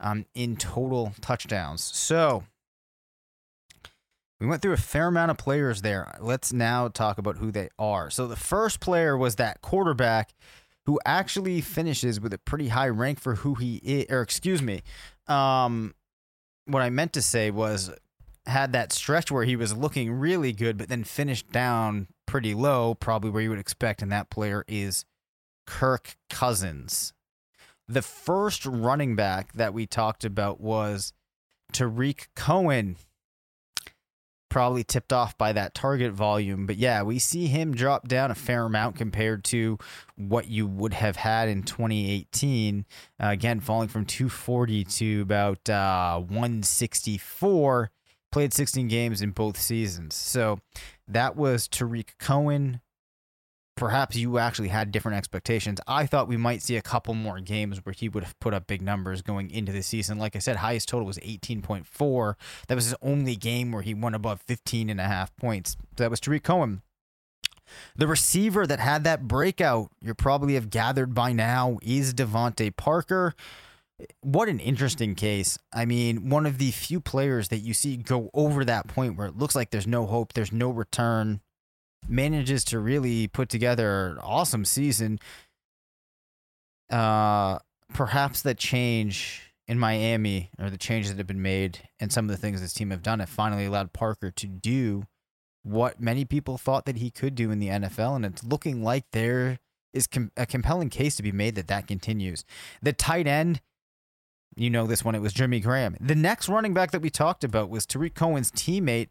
um, 0.01 0.25
in 0.35 0.57
total 0.57 1.13
touchdowns. 1.21 1.85
So 1.85 2.45
we 4.41 4.47
went 4.47 4.63
through 4.63 4.73
a 4.73 4.79
fair 4.79 5.09
amount 5.09 5.31
of 5.31 5.37
players 5.37 5.83
there. 5.83 6.17
Let's 6.19 6.55
now 6.55 6.89
talk 6.89 7.19
about 7.19 7.37
who 7.37 7.51
they 7.51 7.69
are. 7.79 8.09
So 8.09 8.27
the 8.27 8.37
first 8.37 8.81
player 8.81 9.15
was 9.15 9.37
that 9.37 9.61
quarterback 9.61 10.33
who 10.87 10.99
actually 11.05 11.61
finishes 11.61 12.19
with 12.19 12.33
a 12.33 12.39
pretty 12.39 12.69
high 12.69 12.89
rank 12.89 13.21
for 13.21 13.35
who 13.35 13.57
he 13.57 13.77
is, 13.85 14.07
or 14.09 14.23
excuse 14.23 14.63
me. 14.63 14.81
Um, 15.29 15.93
what 16.67 16.83
I 16.83 16.91
meant 16.91 17.13
to 17.15 17.23
say 17.23 17.51
was 17.51 17.91
had 18.47 18.73
that 18.73 18.93
stretch 18.93 19.31
where 19.31 19.45
he 19.45 19.57
was 19.57 19.77
looking 19.77 20.13
really 20.13 20.53
good, 20.53 20.77
but 20.77 20.89
then 20.89 21.05
finished 21.05 21.51
down 21.51 22.09
pretty 22.27 22.55
low, 22.55 22.95
probably 22.95 23.31
where 23.31 23.43
you 23.43 23.51
would 23.51 23.59
expect, 23.59 24.03
and 24.03 24.13
that 24.13 24.31
player 24.31 24.65
is 24.69 25.05
Kirk 25.67 26.17
Cousins. 26.31 27.13
The 27.89 28.03
first 28.03 28.67
running 28.67 29.17
back 29.17 29.53
that 29.53 29.75
we 29.75 29.87
talked 29.87 30.25
about 30.25 30.61
was 30.61 31.13
Tarik 31.73 32.29
Cohen 32.35 32.97
probably 34.57 34.83
tipped 34.83 35.13
off 35.13 35.37
by 35.37 35.53
that 35.53 35.75
target 35.75 36.15
volume. 36.15 36.65
But 36.65 36.77
yeah, 36.77 37.03
we 37.03 37.19
see 37.19 37.47
him 37.47 37.75
drop 37.75 38.09
down 38.09 38.31
a 38.31 38.35
fair 38.35 38.65
amount 38.65 38.97
compared 38.97 39.45
to 39.45 39.77
what 40.17 40.49
you 40.49 40.67
would 40.67 40.95
have 40.95 41.17
had 41.17 41.51
in 41.51 41.63
2018. 41.63 42.87
Uh, 43.23 43.27
again, 43.29 43.61
falling 43.61 43.89
from 43.89 44.07
240 44.07 44.85
to 44.85 45.21
about 45.21 45.69
uh, 45.69 46.19
164. 46.21 47.91
Played 48.33 48.55
16 48.55 48.89
games 48.89 49.21
in 49.21 49.33
both 49.33 49.61
seasons. 49.61 50.15
So 50.15 50.61
that 51.07 51.37
was 51.37 51.69
Tarik 51.69 52.17
Cohen 52.19 52.81
perhaps 53.77 54.17
you 54.17 54.39
actually 54.39 54.69
had 54.69 54.91
different 54.91 55.19
expectations. 55.19 55.81
I 55.87 56.07
thought 56.07 56.29
we 56.29 56.37
might 56.37 56.63
see 56.63 56.77
a 56.77 56.83
couple 56.83 57.15
more 57.15 57.41
games 57.41 57.85
where 57.85 57.93
he 57.93 58.09
would 58.09 58.25
have 58.25 58.39
put 58.41 58.55
up 58.55 58.67
big 58.67 58.83
numbers 58.83 59.23
going 59.23 59.51
into 59.51 59.71
the 59.71 59.83
season. 59.83 60.19
Like 60.19 60.35
I 60.35 60.41
said, 60.41 60.57
highest 60.57 60.89
total 60.89 61.07
was 61.07 61.19
18.4. 61.19 62.35
That 62.69 62.75
was 62.75 62.87
his 62.87 62.95
only 63.03 63.37
game 63.37 63.73
where 63.73 63.83
he 63.83 63.95
won 63.95 64.15
above 64.15 64.41
15 64.43 64.91
and 64.91 65.01
a 65.01 65.05
half 65.05 65.37
points. 65.37 65.77
That 65.97 66.11
was 66.11 66.21
Tarik 66.21 66.43
Cohen. 66.43 66.83
The 67.97 68.07
receiver 68.07 68.67
that 68.67 68.81
had 68.81 69.05
that 69.05 69.27
breakout, 69.29 69.91
you 70.01 70.15
probably 70.15 70.55
have 70.55 70.71
gathered 70.71 71.15
by 71.15 71.33
now, 71.33 71.79
is 71.83 72.15
DeVante 72.15 72.75
Parker. 72.77 73.35
What 74.21 74.49
an 74.49 74.61
interesting 74.61 75.15
case. 75.15 75.59
I 75.73 75.85
mean, 75.85 76.29
one 76.29 76.47
of 76.47 76.59
the 76.59 76.71
few 76.71 77.01
players 77.01 77.49
that 77.49 77.59
you 77.59 77.75
see 77.75 77.97
go 77.97 78.31
over 78.35 78.65
that 78.65 78.87
point 78.87 79.17
where 79.17 79.27
it 79.27 79.37
looks 79.37 79.55
like 79.55 79.71
there's 79.71 79.87
no 79.87 80.07
hope, 80.07 80.33
there's 80.33 80.53
no 80.53 80.71
return 80.71 81.41
manages 82.09 82.65
to 82.65 82.79
really 82.79 83.29
put 83.29 83.49
together 83.49 84.09
an 84.09 84.19
awesome 84.19 84.65
season. 84.65 85.19
Uh, 86.91 87.59
perhaps 87.93 88.43
the 88.43 88.55
change 88.55 89.53
in 89.69 89.79
Miami 89.79 90.51
or 90.59 90.71
the 90.71 90.79
changes 90.79 91.11
that 91.11 91.19
have 91.19 91.27
been 91.27 91.43
made 91.43 91.89
and 91.99 92.13
some 92.13 92.27
of 92.27 92.31
the 92.31 92.37
things 92.37 92.61
this 92.61 92.73
team 92.73 92.91
have 92.91 93.03
done 93.03 93.19
have 93.19 93.29
finally 93.29 93.65
allowed 93.65 93.93
Parker 93.93 94.31
to 94.31 94.47
do 94.47 95.05
what 95.67 96.01
many 96.01 96.25
people 96.25 96.59
thought 96.59 96.85
that 96.85 96.97
he 96.97 97.11
could 97.11 97.35
do 97.35 97.51
in 97.51 97.59
the 97.59 97.69
NFL, 97.69 98.15
and 98.15 98.25
it's 98.25 98.45
looking 98.45 98.85
like 98.85 99.05
there 99.11 99.59
is 99.93 100.07
com- 100.07 100.31
a 100.37 100.47
compelling 100.47 100.91
case 100.91 101.17
to 101.17 101.23
be 101.25 101.33
made 101.33 101.57
that 101.57 101.67
that 101.67 101.89
continues. 101.89 102.45
The 102.83 102.93
tight 102.93 103.27
end. 103.27 103.61
You 104.59 104.71
know 104.71 104.87
this 104.87 105.05
one. 105.05 105.15
It 105.15 105.21
was 105.21 105.35
Jimmy 105.35 105.61
Graham. 105.61 105.97
The 106.01 106.15
next 106.15 106.49
running 106.49 106.73
back 106.73 106.93
that 106.93 107.03
we 107.03 107.11
talked 107.11 107.45
about 107.45 107.69
was 107.69 107.85
Tarik 107.85 108.15
Cohen's 108.15 108.51
teammate, 108.51 109.09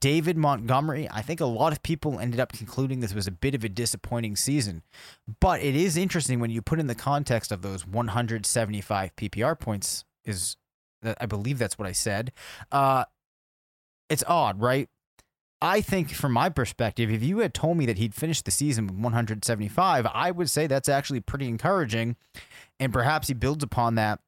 David 0.00 0.36
Montgomery, 0.36 1.08
I 1.10 1.22
think 1.22 1.40
a 1.40 1.46
lot 1.46 1.72
of 1.72 1.82
people 1.82 2.18
ended 2.18 2.40
up 2.40 2.52
concluding 2.52 3.00
this 3.00 3.14
was 3.14 3.26
a 3.26 3.32
bit 3.32 3.54
of 3.54 3.62
a 3.62 3.68
disappointing 3.68 4.34
season. 4.34 4.82
But 5.40 5.62
it 5.62 5.76
is 5.76 5.96
interesting 5.96 6.40
when 6.40 6.50
you 6.50 6.60
put 6.60 6.80
in 6.80 6.88
the 6.88 6.94
context 6.94 7.52
of 7.52 7.62
those 7.62 7.86
175 7.86 9.14
PPR 9.16 9.58
points 9.58 10.04
is 10.24 10.56
I 11.20 11.26
believe 11.26 11.58
that's 11.58 11.78
what 11.78 11.86
I 11.86 11.92
said. 11.92 12.32
Uh 12.72 13.04
it's 14.08 14.24
odd, 14.26 14.60
right? 14.60 14.88
I 15.62 15.80
think 15.80 16.10
from 16.10 16.32
my 16.32 16.48
perspective, 16.48 17.10
if 17.10 17.22
you 17.22 17.38
had 17.38 17.54
told 17.54 17.76
me 17.76 17.86
that 17.86 17.98
he'd 17.98 18.14
finished 18.14 18.44
the 18.44 18.50
season 18.50 18.86
with 18.86 18.96
175, 18.96 20.06
I 20.12 20.30
would 20.30 20.50
say 20.50 20.66
that's 20.66 20.88
actually 20.88 21.20
pretty 21.20 21.48
encouraging. 21.48 22.16
And 22.78 22.92
perhaps 22.92 23.28
he 23.28 23.34
builds 23.34 23.64
upon 23.64 23.94
that 23.94 24.20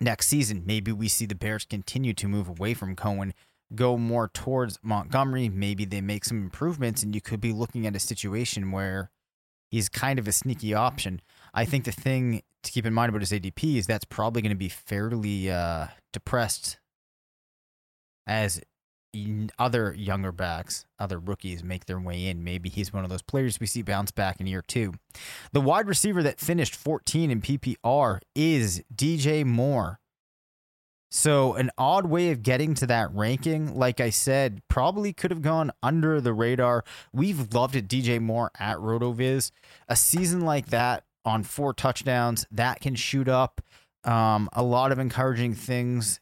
next 0.00 0.26
season. 0.26 0.62
Maybe 0.66 0.92
we 0.92 1.08
see 1.08 1.26
the 1.26 1.34
Bears 1.34 1.64
continue 1.64 2.12
to 2.14 2.28
move 2.28 2.48
away 2.48 2.74
from 2.74 2.94
Cohen 2.94 3.32
go 3.74 3.96
more 3.96 4.28
towards 4.28 4.78
Montgomery. 4.82 5.48
Maybe 5.48 5.84
they 5.84 6.00
make 6.00 6.24
some 6.24 6.42
improvements, 6.42 7.02
and 7.02 7.14
you 7.14 7.20
could 7.20 7.40
be 7.40 7.52
looking 7.52 7.86
at 7.86 7.96
a 7.96 8.00
situation 8.00 8.72
where 8.72 9.10
he's 9.70 9.88
kind 9.88 10.18
of 10.18 10.26
a 10.26 10.32
sneaky 10.32 10.74
option. 10.74 11.20
I 11.54 11.64
think 11.64 11.84
the 11.84 11.92
thing 11.92 12.42
to 12.62 12.70
keep 12.70 12.86
in 12.86 12.94
mind 12.94 13.10
about 13.10 13.22
his 13.22 13.32
ADP 13.32 13.76
is 13.76 13.86
that's 13.86 14.04
probably 14.04 14.42
going 14.42 14.50
to 14.50 14.56
be 14.56 14.68
fairly 14.68 15.50
uh, 15.50 15.88
depressed 16.12 16.78
as 18.26 18.60
other 19.58 19.92
younger 19.94 20.30
backs, 20.30 20.86
other 20.98 21.18
rookies 21.18 21.64
make 21.64 21.86
their 21.86 21.98
way 21.98 22.26
in. 22.26 22.44
Maybe 22.44 22.68
he's 22.68 22.92
one 22.92 23.02
of 23.02 23.10
those 23.10 23.22
players 23.22 23.58
we 23.58 23.66
see 23.66 23.82
bounce 23.82 24.10
back 24.12 24.40
in 24.40 24.46
year 24.46 24.62
two. 24.62 24.94
The 25.52 25.60
wide 25.60 25.88
receiver 25.88 26.22
that 26.22 26.38
finished 26.38 26.76
14 26.76 27.30
in 27.30 27.40
PPR 27.40 28.20
is 28.34 28.82
DJ 28.94 29.44
Moore. 29.44 29.98
So, 31.12 31.54
an 31.54 31.70
odd 31.76 32.06
way 32.06 32.30
of 32.30 32.44
getting 32.44 32.74
to 32.74 32.86
that 32.86 33.12
ranking, 33.12 33.74
like 33.74 34.00
I 34.00 34.10
said, 34.10 34.62
probably 34.68 35.12
could 35.12 35.32
have 35.32 35.42
gone 35.42 35.72
under 35.82 36.20
the 36.20 36.32
radar. 36.32 36.84
We've 37.12 37.52
loved 37.52 37.74
it, 37.74 37.88
DJ 37.88 38.20
Moore 38.20 38.52
at 38.60 38.76
RotoViz. 38.76 39.50
A 39.88 39.96
season 39.96 40.42
like 40.42 40.66
that 40.66 41.02
on 41.24 41.42
four 41.42 41.74
touchdowns, 41.74 42.46
that 42.52 42.80
can 42.80 42.94
shoot 42.94 43.28
up. 43.28 43.60
Um, 44.04 44.48
a 44.52 44.62
lot 44.62 44.92
of 44.92 45.00
encouraging 45.00 45.54
things. 45.54 46.20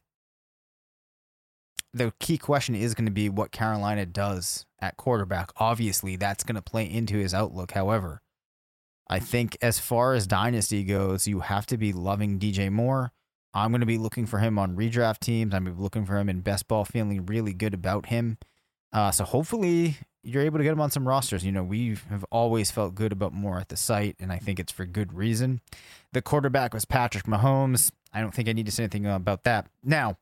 The 1.92 2.12
key 2.18 2.38
question 2.38 2.74
is 2.74 2.94
going 2.94 3.07
to 3.07 3.12
be 3.12 3.29
what 3.29 3.53
Carolina 3.53 4.07
does 4.07 4.64
at 4.81 4.96
quarterback. 4.96 5.51
Obviously, 5.57 6.16
that's 6.16 6.44
going 6.44 6.57
to 6.57 6.62
play 6.62 6.90
into 6.90 7.18
his 7.18 7.35
outlook. 7.35 7.72
However, 7.72 8.22
I 9.09 9.18
think 9.18 9.57
as 9.61 9.79
far 9.79 10.14
as 10.14 10.27
dynasty 10.27 10.83
goes, 10.85 11.29
you 11.29 11.40
have 11.40 11.66
to 11.66 11.77
be 11.77 11.92
loving 11.92 12.38
DJ 12.38 12.70
Moore. 12.70 13.12
I'm 13.59 13.71
going 13.71 13.81
to 13.81 13.87
be 13.87 13.99
looking 13.99 14.27
for 14.27 14.38
him 14.38 14.59
on 14.59 14.77
redraft 14.77 15.21
teams. 15.21 15.55
I'm 15.55 15.64
going 15.64 15.75
to 15.75 15.79
be 15.79 15.83
looking 15.83 16.05
for 16.05 16.16
him 16.18 16.29
in 16.29 16.40
best 16.40 16.68
ball, 16.68 16.85
feeling 16.85 17.27
really 17.27 17.53
good 17.53 17.75
about 17.75 18.07
him. 18.07 18.38
Uh, 18.92 19.11
so 19.11 19.25
hopefully 19.25 19.97
you're 20.23 20.42
able 20.42 20.59
to 20.59 20.64
get 20.64 20.73
him 20.73 20.81
on 20.81 20.90
some 20.90 21.07
rosters. 21.07 21.44
You 21.44 21.53
know, 21.53 21.62
we 21.62 21.97
have 22.11 22.25
always 22.31 22.71
felt 22.71 22.94
good 22.94 23.12
about 23.12 23.33
Moore 23.33 23.59
at 23.59 23.68
the 23.68 23.77
site, 23.77 24.16
and 24.18 24.33
I 24.33 24.38
think 24.38 24.59
it's 24.59 24.73
for 24.73 24.87
good 24.87 25.12
reason. 25.12 25.61
The 26.12 26.23
quarterback 26.23 26.75
was 26.75 26.85
Patrick 26.85 27.25
Mahomes. 27.25 27.90
I 28.12 28.21
don't 28.21 28.35
think 28.35 28.49
I 28.49 28.53
need 28.53 28.66
to 28.66 28.73
say 28.73 28.85
anything 28.85 29.07
about 29.07 29.44
that. 29.44 29.68
Now, 29.85 30.16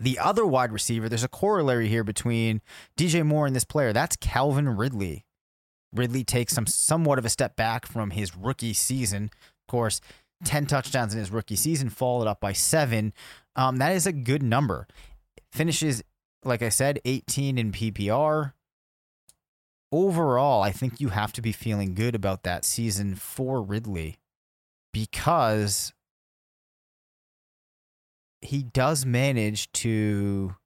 the 0.00 0.18
other 0.18 0.46
wide 0.46 0.72
receiver, 0.72 1.08
there's 1.08 1.24
a 1.24 1.28
corollary 1.28 1.88
here 1.88 2.04
between 2.04 2.60
DJ 2.96 3.24
Moore 3.24 3.46
and 3.46 3.54
this 3.54 3.64
player. 3.64 3.92
That's 3.92 4.16
Calvin 4.16 4.68
Ridley. 4.68 5.24
Ridley 5.92 6.24
takes 6.24 6.54
some 6.54 6.66
somewhat 6.66 7.18
of 7.18 7.24
a 7.24 7.28
step 7.28 7.56
back 7.56 7.86
from 7.86 8.10
his 8.10 8.36
rookie 8.36 8.72
season. 8.72 9.24
Of 9.24 9.66
course, 9.68 10.00
10 10.44 10.66
touchdowns 10.66 11.14
in 11.14 11.20
his 11.20 11.30
rookie 11.30 11.56
season, 11.56 11.88
followed 11.88 12.26
up 12.26 12.40
by 12.40 12.52
seven. 12.52 13.12
Um, 13.56 13.76
that 13.78 13.92
is 13.92 14.06
a 14.06 14.12
good 14.12 14.42
number. 14.42 14.86
Finishes, 15.52 16.02
like 16.44 16.62
I 16.62 16.68
said, 16.68 17.00
18 17.04 17.58
in 17.58 17.72
PPR. 17.72 18.52
Overall, 19.90 20.62
I 20.62 20.72
think 20.72 21.00
you 21.00 21.10
have 21.10 21.32
to 21.34 21.42
be 21.42 21.52
feeling 21.52 21.94
good 21.94 22.14
about 22.14 22.44
that 22.44 22.64
season 22.64 23.14
for 23.14 23.62
Ridley 23.62 24.18
because 24.92 25.92
he 28.40 28.62
does 28.62 29.04
manage 29.04 29.70
to 29.72 30.56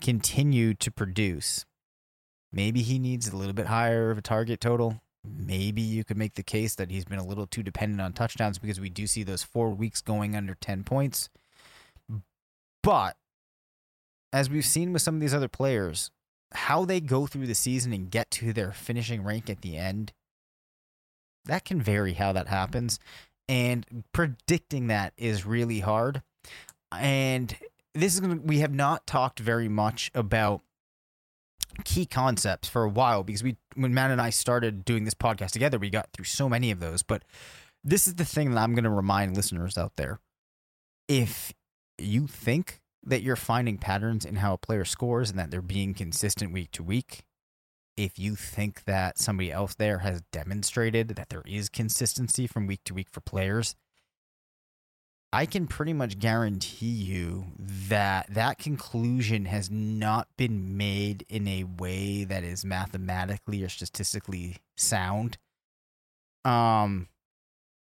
continue 0.00 0.74
to 0.74 0.90
produce. 0.90 1.64
Maybe 2.52 2.82
he 2.82 2.98
needs 2.98 3.28
a 3.28 3.36
little 3.36 3.52
bit 3.52 3.66
higher 3.66 4.10
of 4.10 4.18
a 4.18 4.22
target 4.22 4.60
total. 4.60 5.00
Maybe 5.26 5.82
you 5.82 6.04
could 6.04 6.16
make 6.16 6.34
the 6.34 6.42
case 6.42 6.74
that 6.76 6.90
he's 6.90 7.04
been 7.04 7.18
a 7.18 7.26
little 7.26 7.46
too 7.46 7.62
dependent 7.62 8.00
on 8.00 8.12
touchdowns 8.12 8.58
because 8.58 8.80
we 8.80 8.90
do 8.90 9.06
see 9.06 9.22
those 9.22 9.42
four 9.42 9.70
weeks 9.70 10.00
going 10.00 10.36
under 10.36 10.54
10 10.54 10.84
points. 10.84 11.28
But 12.82 13.16
as 14.32 14.50
we've 14.50 14.64
seen 14.64 14.92
with 14.92 15.02
some 15.02 15.14
of 15.14 15.20
these 15.20 15.34
other 15.34 15.48
players, 15.48 16.10
how 16.52 16.84
they 16.84 17.00
go 17.00 17.26
through 17.26 17.46
the 17.46 17.54
season 17.54 17.92
and 17.92 18.10
get 18.10 18.30
to 18.32 18.52
their 18.52 18.72
finishing 18.72 19.22
rank 19.22 19.50
at 19.50 19.62
the 19.62 19.76
end, 19.76 20.12
that 21.44 21.64
can 21.64 21.80
vary 21.80 22.14
how 22.14 22.32
that 22.32 22.48
happens. 22.48 22.98
And 23.48 24.04
predicting 24.12 24.88
that 24.88 25.12
is 25.16 25.46
really 25.46 25.80
hard. 25.80 26.22
And 26.92 27.56
this 27.94 28.14
is 28.14 28.20
going 28.20 28.40
to, 28.40 28.44
we 28.44 28.58
have 28.58 28.74
not 28.74 29.06
talked 29.06 29.38
very 29.38 29.68
much 29.68 30.10
about 30.14 30.62
key 31.84 32.06
concepts 32.06 32.68
for 32.68 32.84
a 32.84 32.88
while 32.88 33.22
because 33.22 33.42
we 33.42 33.56
when 33.74 33.94
Matt 33.94 34.10
and 34.10 34.20
I 34.20 34.30
started 34.30 34.84
doing 34.84 35.04
this 35.04 35.14
podcast 35.14 35.50
together, 35.50 35.78
we 35.78 35.90
got 35.90 36.10
through 36.12 36.24
so 36.24 36.48
many 36.48 36.70
of 36.70 36.80
those. 36.80 37.02
But 37.02 37.22
this 37.84 38.06
is 38.06 38.14
the 38.14 38.24
thing 38.24 38.50
that 38.50 38.60
I'm 38.60 38.74
going 38.74 38.84
to 38.84 38.90
remind 38.90 39.36
listeners 39.36 39.78
out 39.78 39.92
there. 39.96 40.20
If 41.08 41.52
you 41.98 42.26
think 42.26 42.80
that 43.04 43.22
you're 43.22 43.36
finding 43.36 43.78
patterns 43.78 44.24
in 44.24 44.36
how 44.36 44.54
a 44.54 44.58
player 44.58 44.84
scores 44.84 45.30
and 45.30 45.38
that 45.38 45.50
they're 45.50 45.62
being 45.62 45.94
consistent 45.94 46.52
week 46.52 46.72
to 46.72 46.82
week, 46.82 47.24
if 47.96 48.18
you 48.18 48.34
think 48.34 48.84
that 48.84 49.18
somebody 49.18 49.52
else 49.52 49.74
there 49.74 49.98
has 49.98 50.22
demonstrated 50.32 51.10
that 51.10 51.28
there 51.28 51.44
is 51.46 51.68
consistency 51.68 52.46
from 52.46 52.66
week 52.66 52.82
to 52.84 52.94
week 52.94 53.08
for 53.10 53.20
players, 53.20 53.74
I 55.36 55.44
can 55.44 55.66
pretty 55.66 55.92
much 55.92 56.18
guarantee 56.18 56.86
you 56.86 57.48
that 57.58 58.32
that 58.32 58.56
conclusion 58.56 59.44
has 59.44 59.70
not 59.70 60.28
been 60.38 60.78
made 60.78 61.26
in 61.28 61.46
a 61.46 61.64
way 61.64 62.24
that 62.24 62.42
is 62.42 62.64
mathematically 62.64 63.62
or 63.62 63.68
statistically 63.68 64.56
sound. 64.78 65.36
Um, 66.42 67.08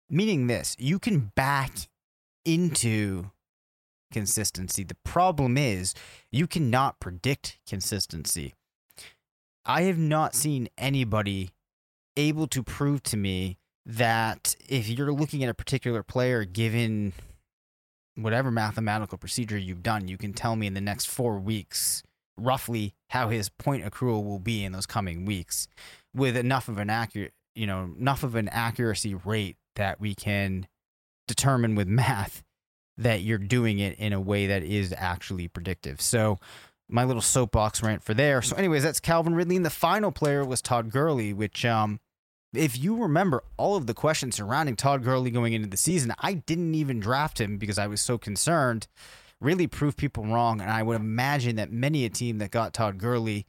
meaning 0.08 0.46
this, 0.46 0.76
you 0.78 1.00
can 1.00 1.32
back 1.34 1.72
into 2.44 3.32
consistency. 4.12 4.84
The 4.84 4.98
problem 5.04 5.58
is 5.58 5.92
you 6.30 6.46
cannot 6.46 7.00
predict 7.00 7.58
consistency. 7.66 8.54
I 9.64 9.82
have 9.82 9.98
not 9.98 10.36
seen 10.36 10.68
anybody 10.78 11.50
able 12.16 12.46
to 12.46 12.62
prove 12.62 13.02
to 13.02 13.16
me 13.16 13.58
that 13.84 14.54
if 14.68 14.88
you're 14.88 15.10
looking 15.10 15.42
at 15.42 15.50
a 15.50 15.54
particular 15.54 16.04
player 16.04 16.44
given 16.44 17.12
whatever 18.22 18.50
mathematical 18.50 19.18
procedure 19.18 19.58
you've 19.58 19.82
done, 19.82 20.08
you 20.08 20.16
can 20.16 20.32
tell 20.32 20.56
me 20.56 20.66
in 20.66 20.74
the 20.74 20.80
next 20.80 21.06
four 21.06 21.38
weeks 21.38 22.02
roughly 22.36 22.94
how 23.10 23.28
his 23.28 23.48
point 23.48 23.84
accrual 23.84 24.24
will 24.24 24.38
be 24.38 24.64
in 24.64 24.72
those 24.72 24.86
coming 24.86 25.24
weeks 25.24 25.68
with 26.14 26.36
enough 26.36 26.68
of 26.68 26.78
an 26.78 26.90
accurate, 26.90 27.32
you 27.54 27.66
know, 27.66 27.90
enough 27.98 28.22
of 28.22 28.34
an 28.34 28.48
accuracy 28.48 29.14
rate 29.14 29.56
that 29.76 30.00
we 30.00 30.14
can 30.14 30.66
determine 31.28 31.74
with 31.74 31.86
math 31.86 32.42
that 32.96 33.22
you're 33.22 33.38
doing 33.38 33.78
it 33.78 33.98
in 33.98 34.12
a 34.12 34.20
way 34.20 34.46
that 34.46 34.62
is 34.62 34.94
actually 34.96 35.48
predictive. 35.48 36.00
So, 36.00 36.38
my 36.92 37.04
little 37.04 37.22
soapbox 37.22 37.82
rant 37.84 38.02
for 38.02 38.14
there. 38.14 38.42
So, 38.42 38.56
anyways, 38.56 38.82
that's 38.82 38.98
Calvin 38.98 39.34
Ridley, 39.34 39.56
and 39.56 39.64
the 39.64 39.70
final 39.70 40.10
player 40.10 40.44
was 40.44 40.60
Todd 40.60 40.90
Gurley, 40.90 41.32
which 41.32 41.64
um, 41.64 42.00
if 42.52 42.78
you 42.78 42.96
remember 42.96 43.42
all 43.56 43.76
of 43.76 43.86
the 43.86 43.94
questions 43.94 44.36
surrounding 44.36 44.76
Todd 44.76 45.04
Gurley 45.04 45.30
going 45.30 45.52
into 45.52 45.68
the 45.68 45.76
season, 45.76 46.12
I 46.18 46.34
didn't 46.34 46.74
even 46.74 47.00
draft 47.00 47.40
him 47.40 47.58
because 47.58 47.78
I 47.78 47.86
was 47.86 48.00
so 48.00 48.18
concerned. 48.18 48.88
Really 49.40 49.66
proved 49.66 49.96
people 49.96 50.26
wrong, 50.26 50.60
and 50.60 50.70
I 50.70 50.82
would 50.82 50.96
imagine 50.96 51.56
that 51.56 51.72
many 51.72 52.04
a 52.04 52.10
team 52.10 52.38
that 52.38 52.50
got 52.50 52.74
Todd 52.74 52.98
Gurley 52.98 53.46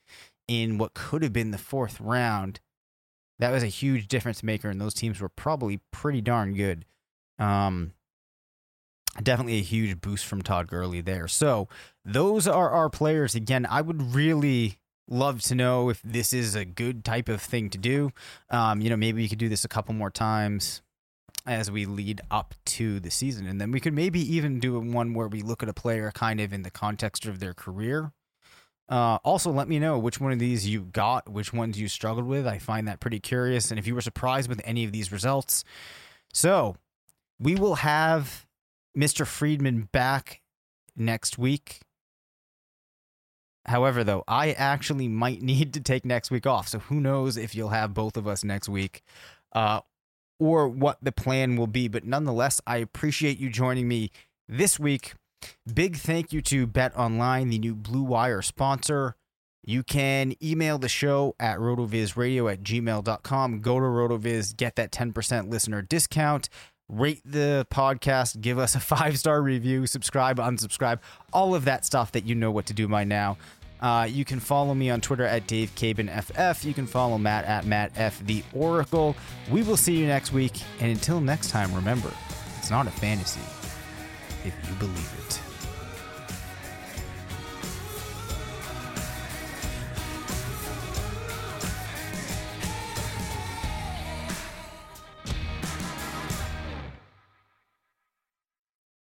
in 0.47 0.77
what 0.77 0.93
could 0.93 1.23
have 1.23 1.33
been 1.33 1.51
the 1.51 1.57
fourth 1.57 1.99
round, 1.99 2.59
that 3.39 3.51
was 3.51 3.63
a 3.63 3.67
huge 3.67 4.07
difference 4.07 4.43
maker, 4.43 4.69
and 4.69 4.79
those 4.79 4.93
teams 4.93 5.19
were 5.19 5.29
probably 5.29 5.79
pretty 5.91 6.21
darn 6.21 6.53
good. 6.53 6.85
Um, 7.39 7.93
definitely 9.23 9.59
a 9.59 9.63
huge 9.63 9.99
boost 9.99 10.25
from 10.25 10.41
Todd 10.41 10.67
Gurley 10.67 11.01
there. 11.01 11.27
So 11.27 11.67
those 12.05 12.47
are 12.47 12.69
our 12.69 12.89
players. 12.89 13.33
Again, 13.33 13.65
I 13.69 13.81
would 13.81 14.13
really 14.13 14.80
love 15.11 15.41
to 15.41 15.55
know 15.55 15.89
if 15.89 16.01
this 16.01 16.33
is 16.33 16.55
a 16.55 16.65
good 16.65 17.03
type 17.03 17.29
of 17.29 17.41
thing 17.41 17.69
to 17.69 17.77
do. 17.77 18.11
Um, 18.49 18.81
you 18.81 18.89
know, 18.89 18.97
maybe 18.97 19.21
we 19.21 19.29
could 19.29 19.37
do 19.37 19.49
this 19.49 19.65
a 19.65 19.67
couple 19.67 19.93
more 19.93 20.09
times 20.09 20.81
as 21.45 21.71
we 21.71 21.85
lead 21.85 22.21
up 22.29 22.53
to 22.65 22.99
the 22.99 23.11
season. 23.11 23.47
And 23.47 23.59
then 23.59 23.71
we 23.71 23.79
could 23.79 23.93
maybe 23.93 24.19
even 24.35 24.59
do 24.59 24.79
one 24.79 25.13
where 25.13 25.27
we 25.27 25.41
look 25.41 25.63
at 25.63 25.69
a 25.69 25.73
player 25.73 26.11
kind 26.11 26.39
of 26.39 26.53
in 26.53 26.61
the 26.61 26.71
context 26.71 27.25
of 27.25 27.39
their 27.39 27.53
career. 27.53 28.11
Uh, 28.87 29.17
also, 29.23 29.51
let 29.51 29.67
me 29.67 29.79
know 29.79 29.97
which 29.97 30.19
one 30.19 30.31
of 30.31 30.39
these 30.39 30.67
you 30.67 30.81
got, 30.81 31.29
which 31.29 31.53
ones 31.53 31.79
you 31.79 31.87
struggled 31.87 32.27
with. 32.27 32.45
I 32.45 32.57
find 32.57 32.87
that 32.87 32.99
pretty 32.99 33.19
curious. 33.19 33.71
And 33.71 33.79
if 33.79 33.87
you 33.87 33.95
were 33.95 34.01
surprised 34.01 34.49
with 34.49 34.61
any 34.65 34.83
of 34.83 34.91
these 34.91 35.11
results. 35.11 35.63
So 36.33 36.75
we 37.39 37.55
will 37.55 37.75
have 37.75 38.45
Mr. 38.97 39.25
Freedman 39.25 39.89
back 39.91 40.41
next 40.95 41.37
week. 41.37 41.81
However, 43.65 44.03
though, 44.03 44.23
I 44.27 44.51
actually 44.51 45.07
might 45.07 45.41
need 45.41 45.73
to 45.73 45.81
take 45.81 46.05
next 46.05 46.31
week 46.31 46.45
off. 46.45 46.67
So 46.67 46.79
who 46.79 46.99
knows 46.99 47.37
if 47.37 47.55
you'll 47.55 47.69
have 47.69 47.93
both 47.93 48.17
of 48.17 48.27
us 48.27 48.43
next 48.43 48.69
week 48.69 49.01
uh, 49.53 49.81
or 50.39 50.67
what 50.67 50.97
the 51.01 51.11
plan 51.11 51.55
will 51.55 51.67
be. 51.67 51.87
But 51.87 52.05
nonetheless, 52.05 52.61
I 52.65 52.77
appreciate 52.77 53.39
you 53.39 53.49
joining 53.49 53.87
me 53.87 54.11
this 54.47 54.79
week. 54.79 55.13
Big 55.71 55.95
thank 55.95 56.31
you 56.31 56.41
to 56.43 56.67
Bet 56.67 56.95
Online, 56.95 57.49
the 57.49 57.59
new 57.59 57.75
Blue 57.75 58.03
Wire 58.03 58.41
sponsor. 58.41 59.15
You 59.63 59.83
can 59.83 60.33
email 60.43 60.79
the 60.79 60.89
show 60.89 61.35
at 61.39 61.59
rotovizradio 61.59 62.51
at 62.51 62.63
gmail.com. 62.63 63.59
Go 63.61 63.79
to 63.79 63.85
rotoviz, 63.85 64.57
get 64.57 64.75
that 64.75 64.91
10% 64.91 65.49
listener 65.49 65.83
discount 65.83 66.49
rate 66.91 67.21
the 67.25 67.65
podcast, 67.71 68.41
give 68.41 68.59
us 68.59 68.75
a 68.75 68.79
five 68.91 69.17
star 69.17 69.41
review, 69.41 69.87
subscribe, 69.87 70.37
unsubscribe, 70.37 70.99
all 71.33 71.55
of 71.55 71.65
that 71.65 71.85
stuff 71.85 72.11
that 72.11 72.25
you 72.25 72.35
know 72.35 72.51
what 72.51 72.67
to 72.67 72.73
do 72.73 72.87
by 72.87 73.03
now. 73.03 73.37
Uh, 73.81 74.07
you 74.07 74.23
can 74.23 74.39
follow 74.39 74.75
me 74.75 74.91
on 74.91 75.01
Twitter 75.01 75.25
at 75.25 75.47
Dave 75.47 75.71
FF. 75.71 76.63
You 76.63 76.73
can 76.73 76.85
follow 76.85 77.17
Matt 77.17 77.45
at 77.45 77.65
Matt 77.65 77.91
F 77.95 78.19
the 78.27 78.43
Oracle. 78.53 79.15
We 79.49 79.63
will 79.63 79.77
see 79.77 79.97
you 79.97 80.05
next 80.05 80.31
week, 80.31 80.61
and 80.79 80.91
until 80.91 81.19
next 81.19 81.49
time, 81.49 81.73
remember, 81.73 82.11
it's 82.59 82.69
not 82.69 82.85
a 82.85 82.91
fantasy 82.91 83.41
if 84.45 84.53
you 84.69 84.75
believe 84.75 85.13
it. 85.17 85.20